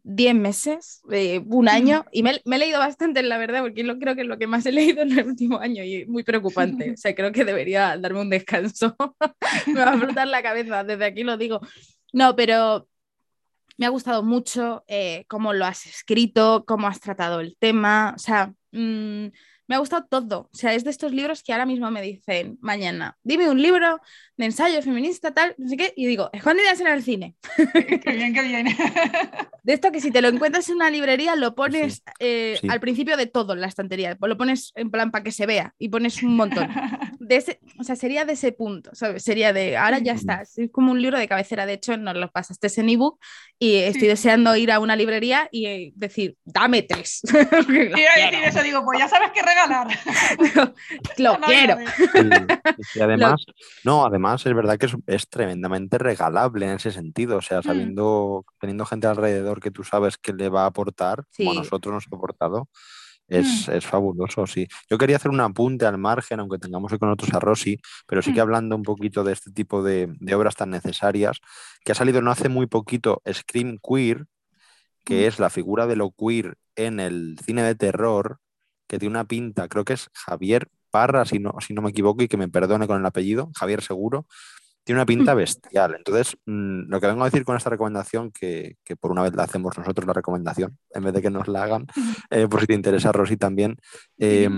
[0.02, 3.98] 10 meses, eh, un año, y me, me he leído bastante, la verdad, porque lo,
[3.98, 6.92] creo que es lo que más he leído en el último año y muy preocupante.
[6.92, 8.96] O sea, creo que debería darme un descanso.
[9.66, 11.60] me va a explotar la cabeza, desde aquí lo digo.
[12.12, 12.88] No, pero
[13.76, 18.18] me ha gustado mucho eh, cómo lo has escrito, cómo has tratado el tema, o
[18.18, 19.26] sea, mm,
[19.66, 20.50] me ha gustado todo.
[20.52, 24.00] O sea, es de estos libros que ahora mismo me dicen, mañana, dime un libro
[24.36, 27.36] de ensayo feminista, tal, no sé qué, y digo, escondidas en el cine.
[28.02, 28.66] qué bien, qué bien.
[29.64, 32.68] De esto que si te lo encuentras en una librería, lo pones eh, Sí.
[32.70, 35.46] al principio de todo en la estantería, pues lo pones en plan para que se
[35.46, 36.68] vea y pones un montón.
[37.18, 39.22] De ese, o sea, sería de ese punto, ¿sabes?
[39.24, 42.30] Sería de, ahora ya está, es como un libro de cabecera, de hecho nos lo
[42.30, 43.18] pasaste en ebook
[43.58, 44.06] y estoy Sí.
[44.08, 47.22] deseando ir a una librería y eh, decir, dame tres.
[47.68, 49.86] Iba a decir eso, digo, pues ya sabes qué regalar.
[51.18, 51.76] Lo No, quiero.
[51.80, 53.44] Y, y además,
[53.84, 57.38] no, además es verdad que es, es tremendamente regalable en ese sentido.
[57.38, 61.24] O sea, sabiendo, teniendo gente alrededor valor que tú sabes que le va a aportar,
[61.36, 62.68] como a nosotros nos ha aportado,
[63.26, 64.66] es, es fabuloso, sí.
[64.90, 68.20] Yo quería hacer un apunte al margen, aunque tengamos hoy con nosotros a Rosy, pero
[68.20, 68.42] sí que Mm.
[68.42, 71.38] hablando un poquito de este tipo de, de obras tan necesarias,
[71.84, 74.26] que ha salido no hace muy poquito Scream Queer,
[75.04, 75.28] que Mm.
[75.28, 78.38] es la figura de lo queer en el cine de terror,
[78.86, 82.22] que tiene una pinta, creo que es Javier Parra, si no, si no me equivoco,
[82.22, 84.26] y que me perdone con el apellido, Javier Seguro,
[84.84, 85.38] tiene una pinta Mm.
[85.38, 85.94] bestial.
[85.96, 89.34] Entonces, mm, lo que vengo a decir con esta recomendación, que, que por una vez
[89.34, 91.86] la hacemos nosotros la recomendación, en vez de que nos la hagan,
[92.30, 93.76] eh, por si te interesa, Rosy, también.
[94.18, 94.48] eh,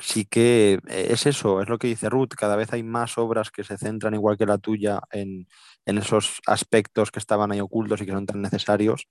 [0.00, 3.50] sí que eh, es eso, es lo que dice Ruth, cada vez hay más obras
[3.50, 5.46] que se centran, igual que la tuya, en,
[5.84, 9.08] en esos aspectos que estaban ahí ocultos y que son tan necesarios.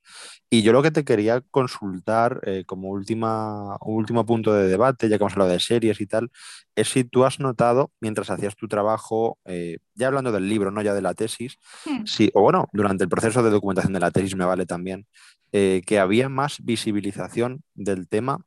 [0.50, 5.18] Y yo lo que te quería consultar eh, como última, último punto de debate, ya
[5.18, 6.32] que hemos hablado de series y tal,
[6.76, 10.82] es si tú has notado, mientras hacías tu trabajo, eh, ya hablando del libro, no
[10.82, 11.58] ya de la tesis,
[12.06, 15.06] sí, o bueno, durante el proceso de documentación de la tesis me vale también,
[15.52, 18.46] eh, que había más visibilización del tema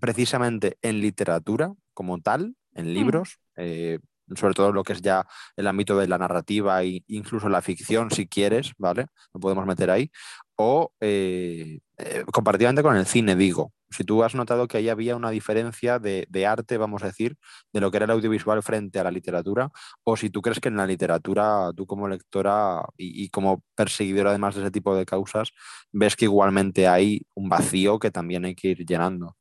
[0.00, 3.98] precisamente en literatura como tal, en libros, eh,
[4.34, 5.26] sobre todo lo que es ya
[5.56, 9.06] el ámbito de la narrativa e incluso la ficción, si quieres, ¿vale?
[9.32, 10.10] Lo podemos meter ahí.
[10.56, 13.72] O eh, eh, comparativamente con el cine, digo.
[13.90, 17.36] Si tú has notado que ahí había una diferencia de, de arte, vamos a decir,
[17.72, 19.70] de lo que era el audiovisual frente a la literatura,
[20.02, 24.30] o si tú crees que en la literatura, tú como lectora y, y como perseguidora
[24.30, 25.52] además de ese tipo de causas,
[25.92, 29.36] ves que igualmente hay un vacío que también hay que ir llenando.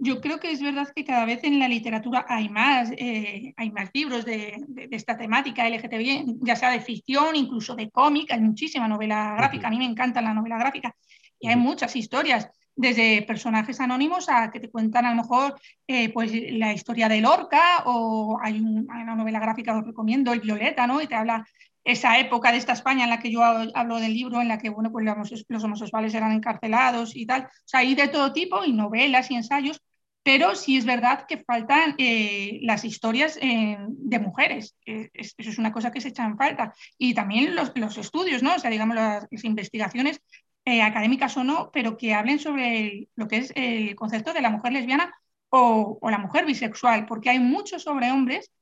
[0.00, 3.70] Yo creo que es verdad que cada vez en la literatura hay más, eh, hay
[3.72, 8.30] más libros de, de, de, esta temática LGTBI, ya sea de ficción, incluso de cómic,
[8.30, 10.94] hay muchísima novela gráfica, a mí me encanta la novela gráfica
[11.40, 16.12] y hay muchas historias, desde personajes anónimos a que te cuentan a lo mejor eh,
[16.12, 20.32] pues, la historia de Lorca o hay, un, hay, una novela gráfica que os recomiendo,
[20.32, 21.02] El Violeta, ¿no?
[21.02, 21.44] Y te habla
[21.82, 24.68] esa época de esta España en la que yo hablo del libro, en la que
[24.68, 25.04] bueno, pues
[25.48, 27.42] los homosexuales eran encarcelados y tal.
[27.42, 29.82] O sea, hay de todo tipo y novelas y ensayos,
[30.28, 34.76] pero sí es verdad que faltan eh, las historias eh, de mujeres.
[34.84, 36.74] Eso es una cosa que se echa en falta.
[36.98, 38.54] Y también los, los estudios, ¿no?
[38.54, 40.20] O sea, digamos, las, investigaciones
[40.66, 44.50] eh, académicas o no, pero que hablen sobre lo que es el concepto de la
[44.50, 45.14] mujer lesbiana
[45.48, 48.52] o, o la mujer bisexual, porque hay mucho sobre hombres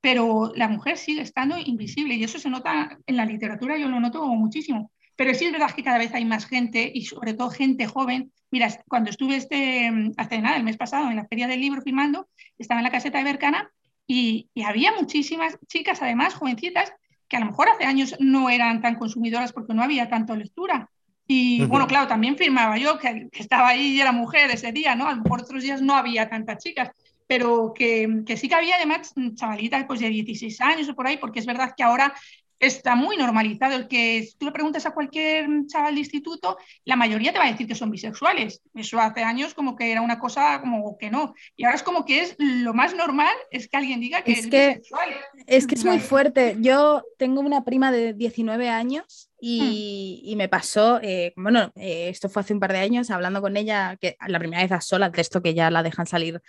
[0.00, 3.98] pero la mujer sigue estando invisible y eso se nota en la literatura, yo lo
[3.98, 4.92] noto muchísimo.
[5.16, 8.32] Pero sí es verdad que cada vez hay más gente y sobre todo gente joven.
[8.50, 12.28] Mira, cuando estuve este, hace nada, el mes pasado, en la Feria del Libro filmando,
[12.58, 13.70] estaba en la caseta de Bercana
[14.06, 16.92] y, y había muchísimas chicas, además, jovencitas,
[17.28, 20.90] que a lo mejor hace años no eran tan consumidoras porque no había tanto lectura.
[21.26, 21.68] Y uh -huh.
[21.68, 25.08] bueno, claro, también firmaba yo que, que, estaba ahí y era mujer ese día, ¿no?
[25.08, 26.90] A lo mejor otros días no había tantas chicas,
[27.26, 31.16] pero que, que, sí que había además chavalitas pues, de 16 años o por ahí,
[31.16, 32.14] porque es verdad que ahora
[32.58, 37.32] está muy normalizado el que tú le preguntas a cualquier chaval de instituto, la mayoría
[37.32, 38.62] te va a decir que son bisexuales.
[38.74, 41.34] Eso hace años como que era una cosa como que no.
[41.56, 44.38] Y ahora es como que es lo más normal es que alguien diga que es,
[44.40, 45.10] es que, bisexual.
[45.46, 46.56] Es que es muy fuerte.
[46.60, 50.28] Yo tengo una prima de 19 años y, hmm.
[50.30, 53.56] y me pasó, eh, bueno, eh, esto fue hace un par de años, hablando con
[53.56, 56.40] ella, que la primera vez a sola, el texto que ya la dejan salir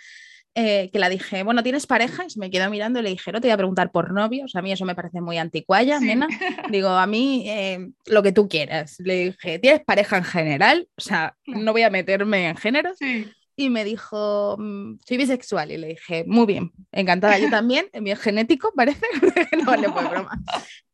[0.60, 2.24] eh, que la dije, bueno, ¿tienes pareja?
[2.26, 4.56] Y se me quedó mirando y le dije, no te voy a preguntar por novios,
[4.56, 6.06] a mí eso me parece muy anticuaya, sí.
[6.06, 6.26] nena.
[6.70, 8.96] Digo, a mí eh, lo que tú quieras.
[8.98, 10.88] Le dije, ¿tienes pareja en general?
[10.96, 12.90] O sea, no voy a meterme en género.
[12.98, 13.30] Sí.
[13.60, 15.72] Y me dijo, mm, soy bisexual.
[15.72, 17.40] Y le dije, muy bien, encantada.
[17.40, 19.04] Yo también, en mi genético, parece.
[19.58, 20.40] no vale, pues broma.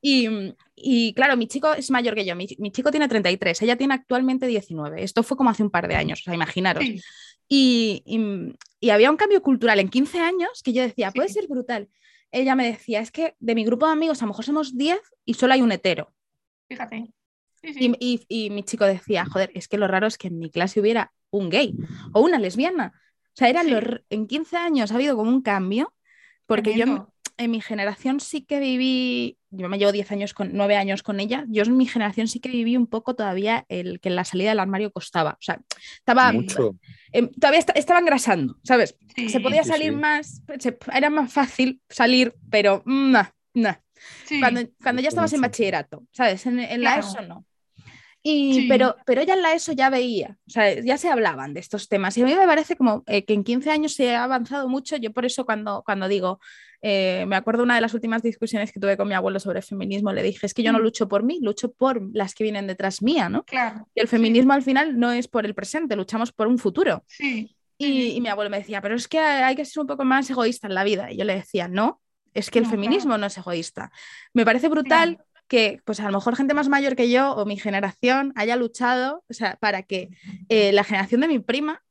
[0.01, 2.35] Y, y, claro, mi chico es mayor que yo.
[2.35, 5.05] Mi, mi, chico tiene 33, ella tiene actualmente 19.
[5.05, 6.83] Esto fue como hace un par de años, o sea, imaginaros.
[6.83, 7.03] Sí.
[7.49, 11.47] Y, y, y, había un cambio cultural en 15 años que yo decía, puede ser
[11.47, 11.91] brutal.
[12.33, 14.99] Ella me decía, es que de mi grupo de amigos a lo mejor somos 10
[15.27, 16.15] y solo hay un hetero.
[16.67, 17.13] Fíjate.
[17.65, 17.93] Sí, sí.
[17.99, 20.81] Y, y, mi chico decía, joder, es que lo raro es que en mi clase
[20.81, 21.75] hubiera un gay
[22.13, 22.93] o una lesbiana.
[22.95, 25.95] O sea, eran los, en 15 años ha habido como un cambio,
[26.47, 30.77] porque yo en mi generación sí que viví, yo me llevo 10 años con 9
[30.77, 34.11] años con ella, yo en mi generación sí que viví un poco todavía el que
[34.11, 35.61] la salida del armario costaba, o sea,
[35.97, 36.77] estaba Mucho.
[37.13, 38.97] Eh, todavía est estaba engrasando, ¿sabes?
[39.17, 39.97] Sí, se podía sí, salir sí.
[39.97, 43.77] más, se, era más fácil salir, pero no, no.
[44.27, 44.39] Sí.
[44.39, 46.45] Cuando, cuando ya estabas en bachillerato, ¿sabes?
[46.47, 46.99] En, en la.
[46.99, 47.45] ESO no.
[48.27, 48.67] Y, Sí.
[48.71, 51.89] pero, pero ella en la ESO ya veía, o sea, ya se hablaban de estos
[51.91, 52.17] temas.
[52.17, 54.97] Y a mí me parece como eh, que en 15 años se ha avanzado mucho.
[54.97, 56.41] Yo por eso cuando, cuando digo,
[56.81, 60.11] eh, me acuerdo una de las últimas discusiones que tuve con mi abuelo sobre feminismo,
[60.11, 60.83] le dije, es que yo no Mm.
[60.83, 63.45] lucho por mí, lucho por las que vienen detrás mía, ¿no?
[63.45, 63.87] Claro.
[63.95, 67.05] Y el feminismo al final no es por el presente, luchamos por un futuro.
[67.07, 67.55] Sí.
[67.77, 70.31] Y, y mi abuelo me decía, pero es que hay que ser un poco más
[70.31, 71.13] egoísta en la vida.
[71.13, 72.01] Y yo le decía, no,
[72.33, 73.91] es que el No, feminismo no es egoísta.
[74.33, 75.19] Me parece brutal
[75.49, 79.25] que pues a lo mejor gente más mayor que yo o mi generación haya luchado,
[79.29, 80.11] o sea, para que
[80.49, 81.83] eh, la generación de mi prima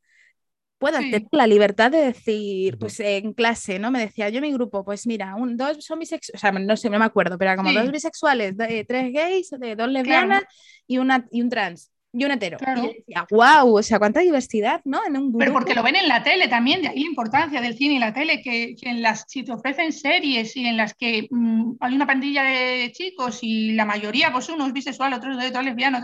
[0.78, 3.90] pueda tener la libertad de decir, pues en clase, ¿no?
[3.90, 6.90] Me decía yo mi grupo, pues mira, un, dos son bisexuales, o sea, no sé,
[6.90, 10.44] no me acuerdo, pero era como dos bisexuales, tres gays, dos lesbianas
[10.86, 12.58] y, una, y un trans y un hetero.
[12.78, 15.02] Y decía, wow, o sea, cuánta diversidad, ¿no?
[15.06, 17.76] En un Pero porque lo ven en la tele también, de ahí la importancia del
[17.76, 21.28] cine y la tele, que, en las, si te ofrecen series y en las que
[21.30, 25.52] mm, hay una pandilla de chicos y la mayoría, pues uno es bisexual, otro es
[25.52, 26.00] lesbiano,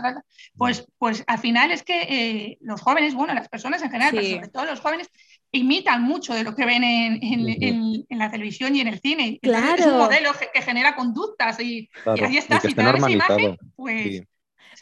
[0.56, 4.28] pues, pues al final es que eh, los jóvenes, bueno, las personas en general, pero
[4.28, 5.08] sobre todo los jóvenes,
[5.52, 9.38] imitan mucho de lo que ven en, en, en, la televisión y en el cine.
[9.42, 9.76] Claro.
[9.76, 14.22] Es un modelo que, genera conductas y, ahí está, si te esa imagen, pues...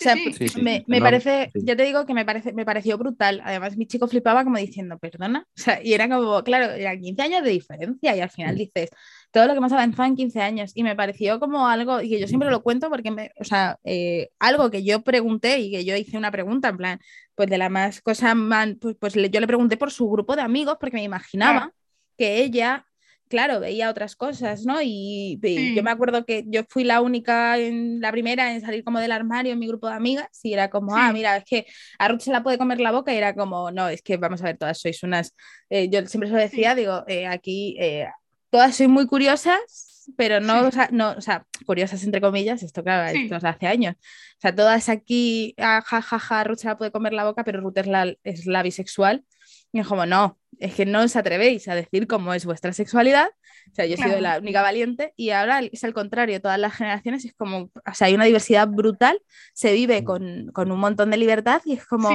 [0.01, 0.15] O sea,
[0.63, 3.41] me, me parece, ya te digo que me, parece, me pareció brutal.
[3.45, 5.47] Además, mi chico flipaba como diciendo, perdona.
[5.57, 8.91] O sea, y era como, claro, eran 15 años de diferencia y al final dices,
[9.31, 10.73] todo lo que hemos avanzado en 15 años.
[10.75, 13.79] Y me pareció como algo, y que yo siempre lo cuento porque, me, o sea,
[13.85, 17.01] eh, algo que yo pregunté y que yo hice una pregunta, en plan,
[17.35, 18.35] pues de la más cosa,
[18.81, 21.73] pues, pues yo le pregunté por su grupo de amigos porque me imaginaba
[22.17, 22.88] que ella
[23.29, 24.79] claro, veía otras cosas, ¿no?
[24.83, 25.39] Y,
[25.75, 29.13] yo me acuerdo que yo fui la única, en la primera en salir como del
[29.13, 31.67] armario en mi grupo de amigas y era como, ah, mira, es que
[31.99, 34.41] a Ruth se la puede comer la boca y era como, no, es que vamos
[34.43, 35.35] a ver, todas sois unas,
[35.71, 38.09] eh, yo siempre se lo decía, digo, eh, aquí eh,
[38.51, 42.83] todas sois muy curiosas, pero no, o sea, no, o sea, curiosas entre comillas, esto
[42.83, 43.95] claro, esto hace años.
[43.97, 47.61] O sea, todas aquí, ah, jajaja, ja, Ruth se la puede comer la boca, pero
[47.61, 49.25] Ruth es la, es la bisexual.
[49.73, 53.29] Y es como, no, es que no os atrevéis a decir cómo es vuestra sexualidad.
[53.71, 56.75] O sea, yo he sido la única valiente y ahora es al contrario, todas las
[56.75, 59.21] generaciones es como, o sea, hay una diversidad brutal,
[59.53, 60.05] se vive mm.
[60.05, 62.15] con, con un montón de libertad y es como,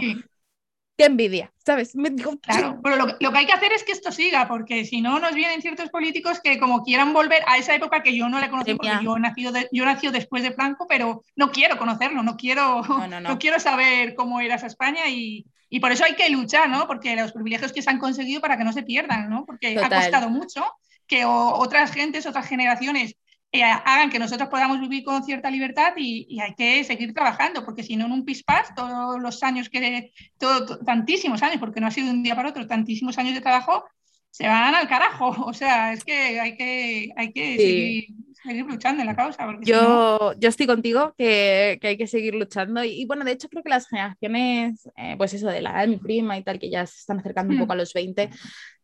[0.98, 1.96] qué envidia, ¿sabes?
[1.96, 4.86] Me digo, claro, pero lo, lo, que hay que hacer es que esto siga, porque
[4.86, 8.30] si no nos vienen ciertos políticos que como quieran volver a esa época que yo
[8.30, 11.78] no la conocí, porque yo he nacido, yo nací después de Franco, pero no quiero
[11.78, 16.04] conocerlo, no quiero, no, no quiero saber cómo era esa España y, y por eso
[16.06, 16.88] hay que luchar, ¿no?
[16.88, 19.46] Porque los privilegios que se han conseguido para que no se pierdan, ¿no?
[19.46, 20.66] Porque ha costado mucho
[21.08, 23.16] que otras gentes, otras generaciones
[23.56, 27.84] eh, hagan que nosotros podamos vivir con cierta libertad y, hay que seguir trabajando, porque
[27.84, 31.92] si no en un pispás, todos los años que, todo, tantísimos años, porque no ha
[31.92, 33.86] sido de un día para otro, tantísimos años de trabajo,
[34.32, 35.30] se van al carajo.
[35.46, 38.06] O sea, es que hay que, hay que seguir
[38.44, 39.48] seguir luchando en la causa.
[39.62, 42.84] Yo, yo estoy contigo que, que, hay que seguir luchando.
[42.84, 45.98] Y, bueno, de hecho creo que las generaciones, eh, pues eso de la de mi
[45.98, 48.30] prima y tal, que ya se están acercando un poco a los 20,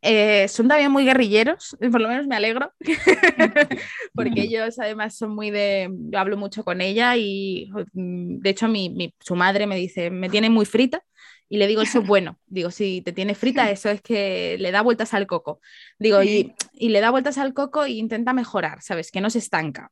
[0.02, 2.72] eh, son también muy guerrilleros, por lo menos me alegro,
[4.14, 8.68] porque ellos además son muy de, yo hablo mucho con ella y mm, de hecho
[8.68, 11.04] mi, mi, su madre me dice, me tiene muy frita
[11.50, 12.38] y le digo, eso es bueno.
[12.46, 15.60] Digo, si te tiene frita, eso es que le da vueltas al coco.
[15.98, 19.12] Digo, y, y, le da vueltas al coco e intenta mejorar, ¿sabes?
[19.12, 19.92] Que no se estanca.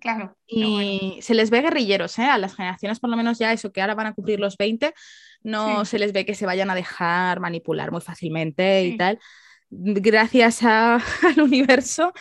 [0.00, 0.36] Claro.
[0.46, 2.24] Y se les ve guerrilleros, ¿eh?
[2.24, 4.92] A las generaciones, por lo menos ya eso, que ahora van a cumplir los 20,
[5.42, 9.20] no se les ve que se vayan a dejar manipular muy fácilmente y tal.
[9.70, 12.12] Gracias a, al universo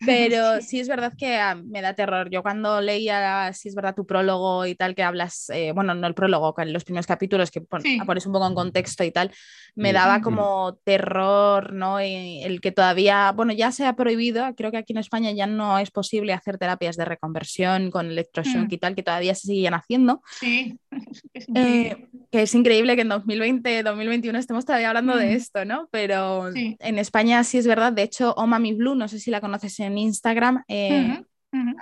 [0.06, 2.30] pero sí es verdad que ah, me da terror.
[2.30, 6.06] Yo cuando leía, si es verdad, tu prólogo y tal, que hablas, eh, bueno, no
[6.06, 9.30] el prólogo, los primeros capítulos que pones un poco en contexto y tal,
[9.74, 12.02] me daba como terror, ¿no?
[12.02, 15.46] Y el que todavía, bueno, ya se ha prohibido, creo que aquí en España ya
[15.46, 18.74] no es posible hacer terapias de reconversión con electroshock mm.
[18.74, 20.22] y tal, que todavía se siguen haciendo.
[20.40, 20.78] Sí,
[21.54, 25.36] eh, que es increíble que en 2020, 2021 estemos todavía hablando de mm.
[25.36, 25.88] esto, ¿no?
[25.90, 29.40] Pero en España sí es verdad, de hecho, Oh Mami Blue, no sé si la
[29.40, 31.22] conoces en Instagram, eh,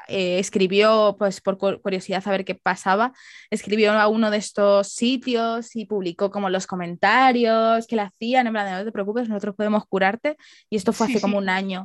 [0.09, 3.13] eh, escribió, pues por curiosidad a ver qué pasaba,
[3.51, 8.53] escribió a uno de estos sitios y publicó como los comentarios que le hacían, en
[8.55, 10.37] plan, no te preocupes, nosotros podemos curarte,
[10.71, 11.85] y esto fue hace como un año.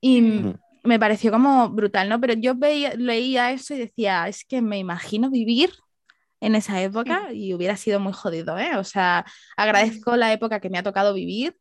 [0.00, 2.20] Y me pareció como brutal, ¿no?
[2.20, 5.70] Pero yo veía, leía eso y decía, es que me imagino vivir
[6.40, 8.76] en esa época y hubiera sido muy jodido, ¿eh?
[8.76, 9.26] O sea,
[9.56, 11.56] agradezco la época que me ha tocado vivir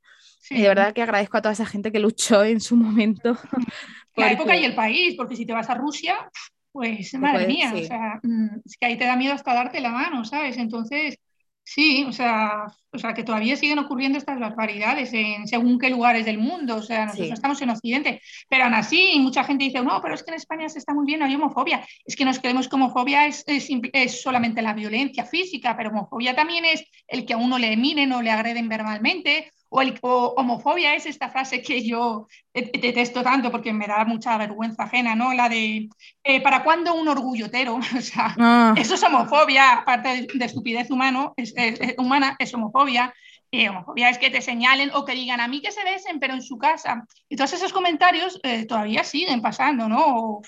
[0.49, 3.37] y de verdad que agradezco a toda esa gente que luchó en su momento.
[4.15, 6.29] La época y el país, porque si te vas a Rusia,
[6.71, 9.91] pues madre mía, o sea, mm, es que ahí te da miedo hasta darte la
[9.91, 10.57] mano, ¿sabes?
[10.57, 11.17] Entonces,
[11.63, 16.25] sí, o sea, o sea, que todavía siguen ocurriendo estas barbaridades en según qué lugares
[16.25, 20.01] del mundo, o sea, nosotros estamos en Occidente, pero aún así mucha gente dice, no,
[20.01, 22.39] pero es que en España se está muy bien, no hay homofobia, es que nos
[22.39, 27.25] creemos que homofobia es, es, es solamente la violencia física, pero homofobia también es el
[27.25, 31.61] que a uno le miren o le agreden verbalmente o, el, homofobia es esta frase
[31.61, 35.33] que yo detesto tanto porque me da mucha vergüenza ajena, ¿no?
[35.33, 35.89] La de
[36.23, 37.75] eh, ¿para cuándo un orgullotero?
[37.97, 38.73] o sea, ah.
[38.77, 41.53] eso es homofobia, aparte de, estupidez humano, es,
[41.97, 43.13] humana, es homofobia.
[43.51, 46.35] Y homofobia es que te señalen o que digan a mí que se besen, pero
[46.35, 47.05] en su casa.
[47.27, 50.41] Y todos esos comentarios eh, todavía siguen pasando, ¿no?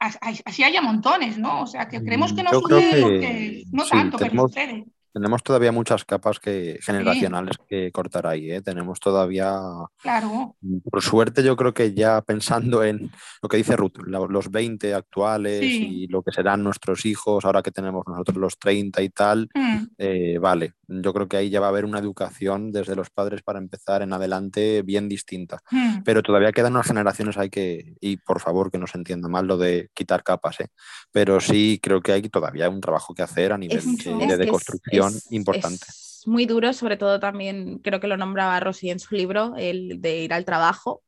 [0.00, 1.62] así haya montones, ¿no?
[1.62, 4.84] O sea, que creemos que no sucede que porque no sí, tanto, pero tenemos- sucede.
[5.12, 8.62] Tenemos todavía muchas capas que, generacionales que cortar ahí, ¿eh?
[8.62, 9.58] Tenemos todavía,
[10.02, 10.56] Claro,
[10.90, 13.10] por suerte, yo creo que ya pensando en
[13.42, 16.02] lo que dice Ruth, los 20 actuales Sí.
[16.02, 19.84] y lo que serán nuestros hijos, ahora que tenemos nosotros los 30 y tal, Mm,
[19.98, 23.42] eh, vale, yo creo que ahí ya va a haber una educación desde los padres
[23.42, 25.60] para empezar en adelante bien distinta.
[25.70, 26.02] mm.
[26.04, 29.46] Pero todavía quedan unas generaciones hay que, y por favor que no se entienda mal
[29.46, 30.68] lo de quitar capas, ¿eh?
[31.12, 34.18] pero sí creo que hay todavía un trabajo que hacer a nivel de, mucho.
[34.18, 34.50] de
[34.92, 35.86] es es- importante.
[35.86, 40.00] es muy duro, sobre todo también creo que lo nombraba Rosy en su libro, el
[40.00, 41.02] de ir al trabajo,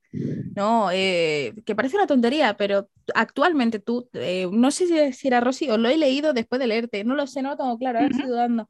[0.55, 0.91] ¿no?
[0.93, 5.79] Eh, que parece una tontería, pero actualmente tú, eh, no sé si, era Rosy o
[5.79, 8.27] lo he leído después de leerte, no lo sé, no lo tengo claro, ahora estoy
[8.27, 8.35] Ujú.
[8.35, 8.69] dudando,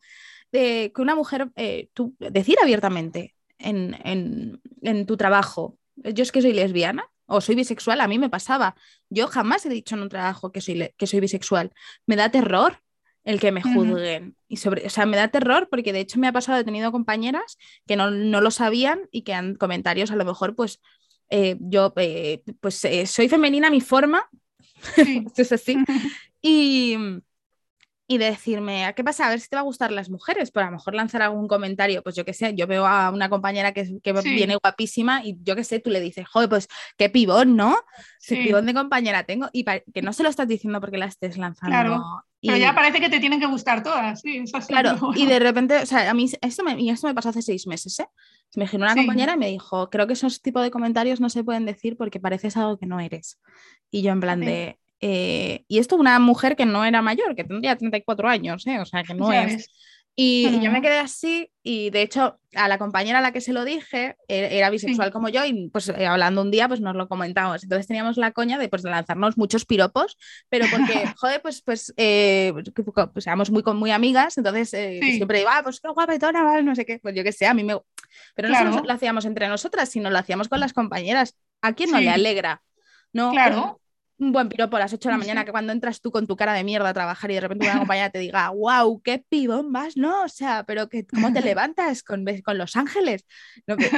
[0.52, 6.32] de que una mujer, eh, tú, decir abiertamente en, en- en tu trabajo, yo es
[6.32, 8.76] que soy lesbiana o soy bisexual, a mí me pasaba,
[9.10, 11.72] yo jamás he dicho en un trabajo que soy, que soy bisexual,
[12.06, 12.78] me da terror
[13.24, 14.36] el que me juzguen.
[14.48, 16.90] Y sobre, o sea, me da terror porque de hecho me ha pasado, he tenido
[16.92, 17.56] compañeras
[17.86, 20.80] que no, no lo sabían y que han comentarios a lo mejor, pues
[21.30, 24.28] eh, yo, eh, pues eh, soy femenina a mi forma,
[24.96, 25.24] Sí.
[25.36, 25.76] es así,
[26.42, 26.96] y,
[28.08, 29.26] y de decirme, ¿a qué pasa?
[29.26, 31.48] A ver si te va a gustar las mujeres, pero a lo mejor lanzar algún
[31.48, 34.34] comentario, pues yo qué sé, yo veo a una compañera que, que Sí.
[34.34, 36.68] viene guapísima y yo qué sé, tú le dices, joder, pues
[36.98, 37.76] qué pibón, ¿no?
[38.26, 38.42] Qué Sí.
[38.42, 41.70] pibón de compañera tengo y que no se lo estás diciendo porque la estés lanzando.
[41.74, 45.38] Claro, Pero y- ya parece que te tienen que gustar todas, sí, Claro, y de
[45.38, 48.06] repente, o sea, a mí esto me, y esto me pasó hace seis meses, ¿eh?
[48.56, 49.00] Me giró una Sí.
[49.00, 52.20] compañera y me dijo, creo que esos tipos de comentarios no se pueden decir porque
[52.20, 53.40] pareces algo que no eres.
[53.90, 54.46] Y yo en plan Sí.
[54.46, 54.78] de...
[55.00, 58.78] eh, y esto una mujer que no era mayor, que tendría 34 años, ¿eh?
[58.80, 59.68] O sea, que no es...
[60.14, 63.40] Y, y yo me quedé así y de hecho a la compañera a la que
[63.40, 66.94] se lo dije era bisexual como yo y pues eh, hablando un día pues nos
[66.94, 67.62] lo comentamos.
[67.62, 70.18] Entonces teníamos la coña de pues lanzarnos muchos piropos,
[70.50, 74.98] pero porque, joder, pues, pues, eh, que- pues éramos muy, con- muy amigas, entonces eh,
[75.02, 75.16] Sí.
[75.16, 76.62] siempre digo, ah, pues qué guapetona, ¿vale?
[76.62, 77.78] no sé qué, pues yo qué sé, a mí me...
[78.34, 81.36] Pero no solo lo hacíamos entre nosotras, sino lo hacíamos con las compañeras.
[81.62, 82.04] ¿A quién no Sí.
[82.04, 82.62] le alegra?
[83.14, 83.80] No, Claro,
[84.22, 86.36] un buen piropo a las 8 de la mañana, que cuando entras tú con tu
[86.36, 89.72] cara de mierda a trabajar y de repente una compañera te diga, wow, qué pibón
[89.72, 90.24] vas, ¿no?
[90.24, 93.26] O sea, pero que, ¿cómo te levantas con, con Los Ángeles?
[93.66, 93.96] No, que-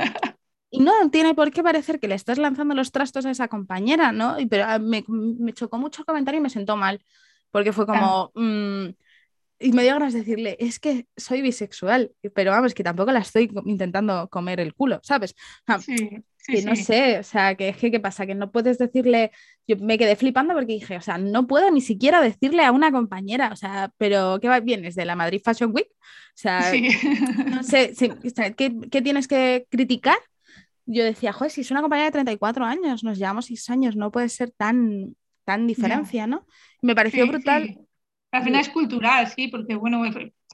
[0.71, 4.13] y no tiene por qué parecer que le estás lanzando los trastos a esa compañera,
[4.13, 4.39] ¿no?
[4.41, 7.05] Y- Pero ah, me, me chocó mucho el comentario y me sentó mal,
[7.51, 8.33] porque fue como...
[8.35, 8.89] mm,
[9.61, 13.21] y me dio ganas de decirle, es que soy bisexual, pero vamos, que tampoco la
[13.21, 15.35] estoy intentando comer el culo, ¿sabes?
[15.67, 16.77] Ah, sí, sí, que no sí.
[16.77, 18.27] sé, o sea, que es que, ¿qué pasa?
[18.27, 19.33] Que no puedes decirle,
[19.67, 22.93] yo me quedé flipando porque dije, o sea, no puedo ni siquiera decirle a una
[22.93, 24.61] compañera, o sea, pero ¿qué va?
[24.61, 25.89] vienes de la Madrid Fashion Week?
[25.91, 25.97] O
[26.37, 26.89] sea, Sí.
[27.47, 30.17] no sé, sí, o sea, ¿qué, qué tienes que criticar?
[30.87, 34.11] Yo decía, joder, si es una compañera de 34 años, nos llevamos 6 años, no
[34.11, 36.47] puede ser tan, tan diferencia, ¿no?
[36.83, 37.79] Me pareció Sí, brutal.
[38.33, 40.05] Al final es cultural, sí, porque bueno,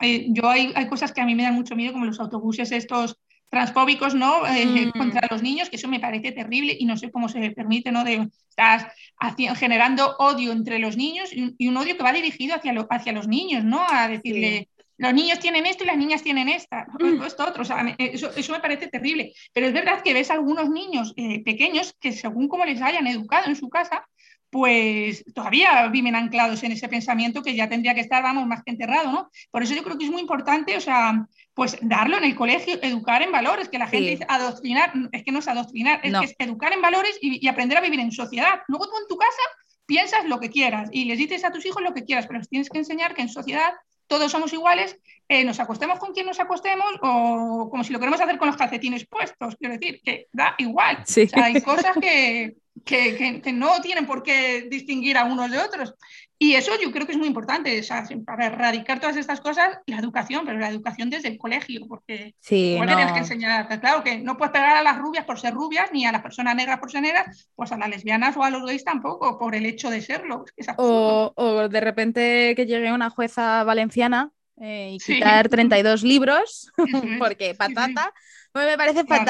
[0.02, 2.70] eh, yo hay, hay cosas que a mí me dan mucho miedo, como los autobuses
[2.72, 3.18] estos
[3.50, 4.46] transfóbicos, ¿no?
[4.46, 4.98] Eh, Mm.
[4.98, 8.04] contra los niños, que eso me parece terrible y no sé cómo se permite, ¿no?
[8.04, 8.86] De, estás
[9.20, 12.72] haci- generando odio entre los niños y un, y un odio que va dirigido hacia,
[12.72, 13.84] lo- hacia los niños, ¿no?
[13.88, 17.22] A decirle, los niños tienen esto y las niñas tienen esta, Mm.
[17.22, 19.32] esto otro, o sea, me- eso, eso me parece terrible.
[19.52, 23.46] Pero es verdad que ves algunos niños eh, pequeños que según como les hayan educado
[23.48, 24.06] en su casa,
[24.50, 28.72] pues todavía viven anclados en ese pensamiento que ya tendría que estar, vamos, más que
[28.72, 29.30] enterrado, ¿no?
[29.50, 32.78] Por eso yo creo que es muy importante, o sea, pues darlo en el colegio,
[32.82, 34.10] educar en valores, que la gente Sí.
[34.12, 37.48] dice adoctrinar, es que no es adoctrinar, es que es educar en valores y, y
[37.48, 38.60] aprender a vivir en sociedad.
[38.66, 39.42] Luego tú en tu casa
[39.86, 42.48] piensas lo que quieras y les dices a tus hijos lo que quieras, pero les
[42.48, 43.72] tienes que enseñar que en sociedad
[44.06, 44.98] todos somos iguales,
[45.28, 48.56] eh, nos acostemos con quien nos acostemos o como si lo queremos hacer con los
[48.56, 51.04] calcetines puestos, quiero decir, que da igual.
[51.06, 51.22] Sí.
[51.22, 55.50] O sea, hay cosas que, que, que, que no tienen por qué distinguir a unos
[55.50, 55.94] de otros.
[56.42, 59.78] Y eso yo creo que es muy importante, o sea, para erradicar todas estas cosas,
[59.86, 63.12] la educación, pero la educación desde el colegio, porque Sí, que tienes no.
[63.12, 66.06] que enseñar, que claro, que no puedes pegar a las rubias por ser rubias, ni
[66.06, 68.84] a las personas negras por ser negras, pues a las lesbianas o a los gays
[68.84, 70.44] tampoco, por el hecho de serlo.
[70.46, 70.94] Es que es absurdo.
[70.96, 74.30] O, o de repente que llegue una jueza valenciana
[74.62, 75.14] eh, y Sí.
[75.14, 76.72] quitar 32 libros,
[77.18, 78.14] porque sí, patata,
[78.52, 79.24] pues me parece Claro.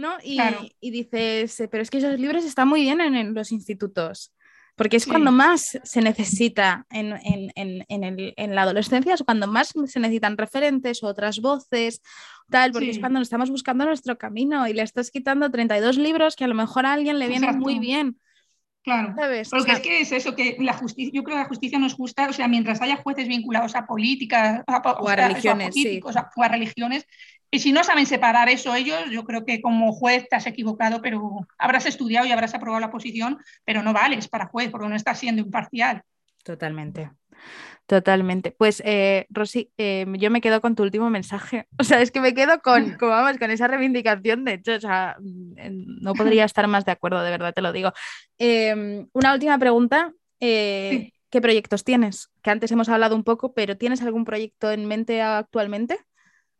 [0.00, 0.16] ¿No?
[0.22, 0.66] Y, Claro.
[0.80, 4.34] y dices, pero es que esos libros están muy bien en, en los institutos,
[4.76, 5.10] porque es Sí.
[5.10, 9.72] cuando más se necesita en, en- en- en el- en la adolescencia, es cuando más
[9.86, 12.00] se necesitan referentes otras voces,
[12.50, 16.44] tal, porque es cuando estamos buscando nuestro camino y le estás quitando 32 libros que
[16.44, 18.18] a lo mejor a alguien le vienen muy bien,
[18.82, 19.14] Claro.
[19.14, 19.48] ¿sabes?
[19.48, 21.78] O Porque sea, es que es eso, que la justicia, yo creo que la justicia
[21.78, 25.74] no es justa, o sea, mientras haya jueces vinculados a políticas, a, O a religiones,
[25.74, 26.00] sí.
[26.02, 27.06] o a religiones,
[27.50, 31.02] y si no saben separar eso ellos, yo creo que como juez te has equivocado,
[31.02, 34.94] pero habrás estudiado y habrás aprobado la posición, pero no vales para juez porque no
[34.94, 36.02] estás siendo imparcial.
[36.44, 37.10] Totalmente.
[37.86, 38.52] Totalmente.
[38.52, 41.66] Pues, eh, Rosy, eh, yo me quedo con tu último mensaje.
[41.78, 44.44] O sea, es que me quedo con, vamos, con esa reivindicación.
[44.44, 47.92] De hecho, o sea, no podría estar más de acuerdo, de verdad te lo digo.
[48.38, 50.12] Em, una última pregunta.
[50.38, 52.28] Eh, ¿Qué proyectos tienes?
[52.42, 55.98] Que antes hemos hablado un poco, pero ¿tienes algún proyecto en mente actualmente?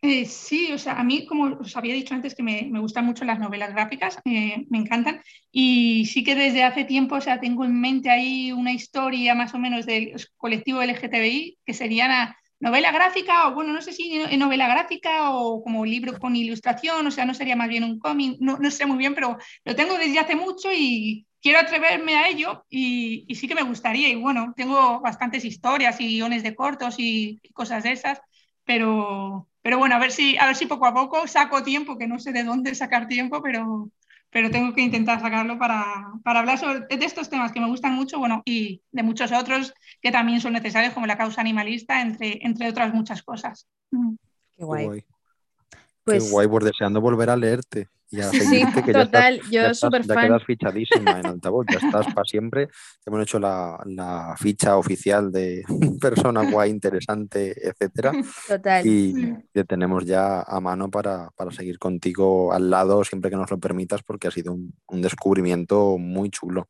[0.03, 3.27] Eh, sí, o sea, a mí, como os había dicho antes, que me, gustan mucho
[3.27, 5.23] las novelas gráficas, eh, me encantan,
[5.53, 9.53] y sí que desde hace tiempo, o sea, tengo en mente ahí una historia más
[9.53, 14.19] o menos del colectivo LGTBI, que sería una novela gráfica, o bueno, no sé si
[14.39, 18.39] novela gráfica o como libro con ilustración, o sea, no sería más bien un cómic,
[18.41, 22.29] no, no sé muy bien, pero lo tengo desde hace mucho y quiero atreverme a
[22.29, 24.09] ello y, sí que me gustaría.
[24.09, 28.21] Y bueno, tengo bastantes historias y guiones de cortos y cosas de esas,
[28.65, 32.07] pero, pero bueno, a ver, si, a ver si poco a poco saco tiempo, que
[32.07, 33.91] no sé de dónde sacar tiempo, pero,
[34.31, 35.85] pero tengo que intentar sacarlo para,
[36.25, 39.75] para hablar sobre, de estos temas que me gustan mucho, bueno, y de muchos otros
[40.01, 43.69] que también son necesarios, como la causa animalista, entre, entre otras muchas cosas.
[43.91, 44.15] Mm.
[44.57, 44.83] Qué guay.
[44.83, 45.05] Qué guay.
[46.05, 46.25] Pues...
[46.25, 47.89] Qué guay, por deseando volver a leerte.
[48.11, 50.17] Y a sí, que total, ya yo súper fan.
[50.17, 52.69] Ya quedas fichadísima en altavoz, ya estás para siempre.
[53.07, 55.63] Hemos hecho la, la, ficha oficial de
[56.01, 58.13] persona guay, interesante, etcétera.
[58.49, 58.87] Total.
[58.87, 63.51] Y te tenemos ya a mano para, para, seguir contigo al lado siempre que nos
[63.51, 66.69] lo permitas, porque ha sido un, un descubrimiento muy chulo.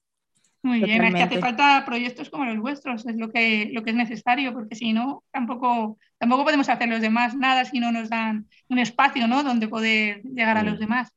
[0.63, 3.91] Muy bien, es que hace falta proyectos como los vuestros, es lo que, lo que
[3.91, 8.11] es necesario, porque si no, tampoco, tampoco podemos hacer los demás nada si no nos
[8.11, 9.43] dan un espacio ¿no?
[9.43, 10.81] donde poder llegar a los mm.
[10.81, 11.13] demás.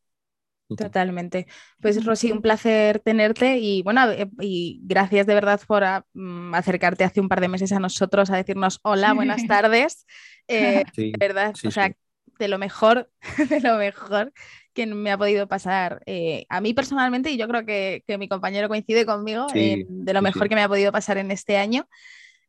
[0.75, 1.47] Totalmente.
[1.81, 6.53] Pues Rosy, un placer tenerte y bueno, eh, y gracias de verdad por ah, mm,
[6.55, 10.05] acercarte hace un par de meses a nosotros a decirnos hola, buenas tardes.
[10.47, 11.91] Eh, de verdad, o sea,
[12.39, 13.09] de lo mejor,
[13.49, 14.33] de lo mejor
[14.73, 18.67] que me ha podido pasar eh, a mí personalmente y yo creo que, mi compañero
[18.67, 21.87] coincide conmigo de lo mejor que me ha podido pasar en este año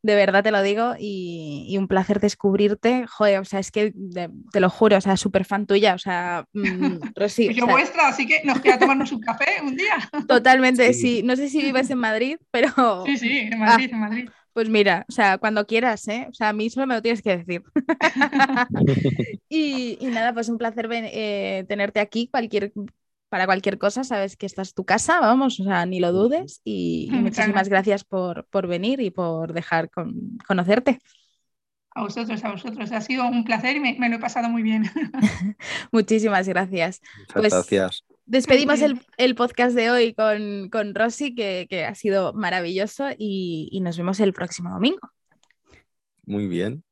[0.05, 3.07] de verdad te lo digo, y, un placer descubrirte.
[3.07, 3.91] Joder, o sea, es que
[4.51, 7.53] te lo juro, o sea, súper fan tuya, o sea, mm, Rosy.
[7.53, 9.95] Yo vuestra, así que nos queda tomarnos un café un día.
[10.27, 11.23] Totalmente, sí.
[11.23, 13.03] No sé si vives en Madrid, pero.
[13.07, 14.29] Sí, sí, en Madrid, en Madrid.
[14.53, 16.27] Pues mira, o sea, cuando quieras, ¿eh?
[16.29, 17.63] O sea, a mí solo me lo tienes que decir.
[19.49, 22.29] y, nada, pues un placer eh, tenerte aquí.
[22.31, 22.71] Cualquier
[23.29, 26.61] para cualquier cosa, sabes que esta es tu casa, vamos, o sea, ni lo dudes.
[26.63, 29.89] Y, muchísimas gracias por, venir y por dejar
[30.47, 30.99] conocerte.
[31.91, 32.91] A vosotros, a vosotros.
[32.91, 34.83] Ha sido un placer y me, lo he pasado muy bien.
[35.91, 37.01] Muchísimas gracias.
[37.33, 38.03] pues, gracias.
[38.25, 38.79] Despedimos
[39.17, 44.33] el, podcast de hoy con, con Rosy, que, ha sido maravilloso, y nos vemos el
[44.33, 45.11] próximo domingo.
[46.25, 46.83] Muy bien.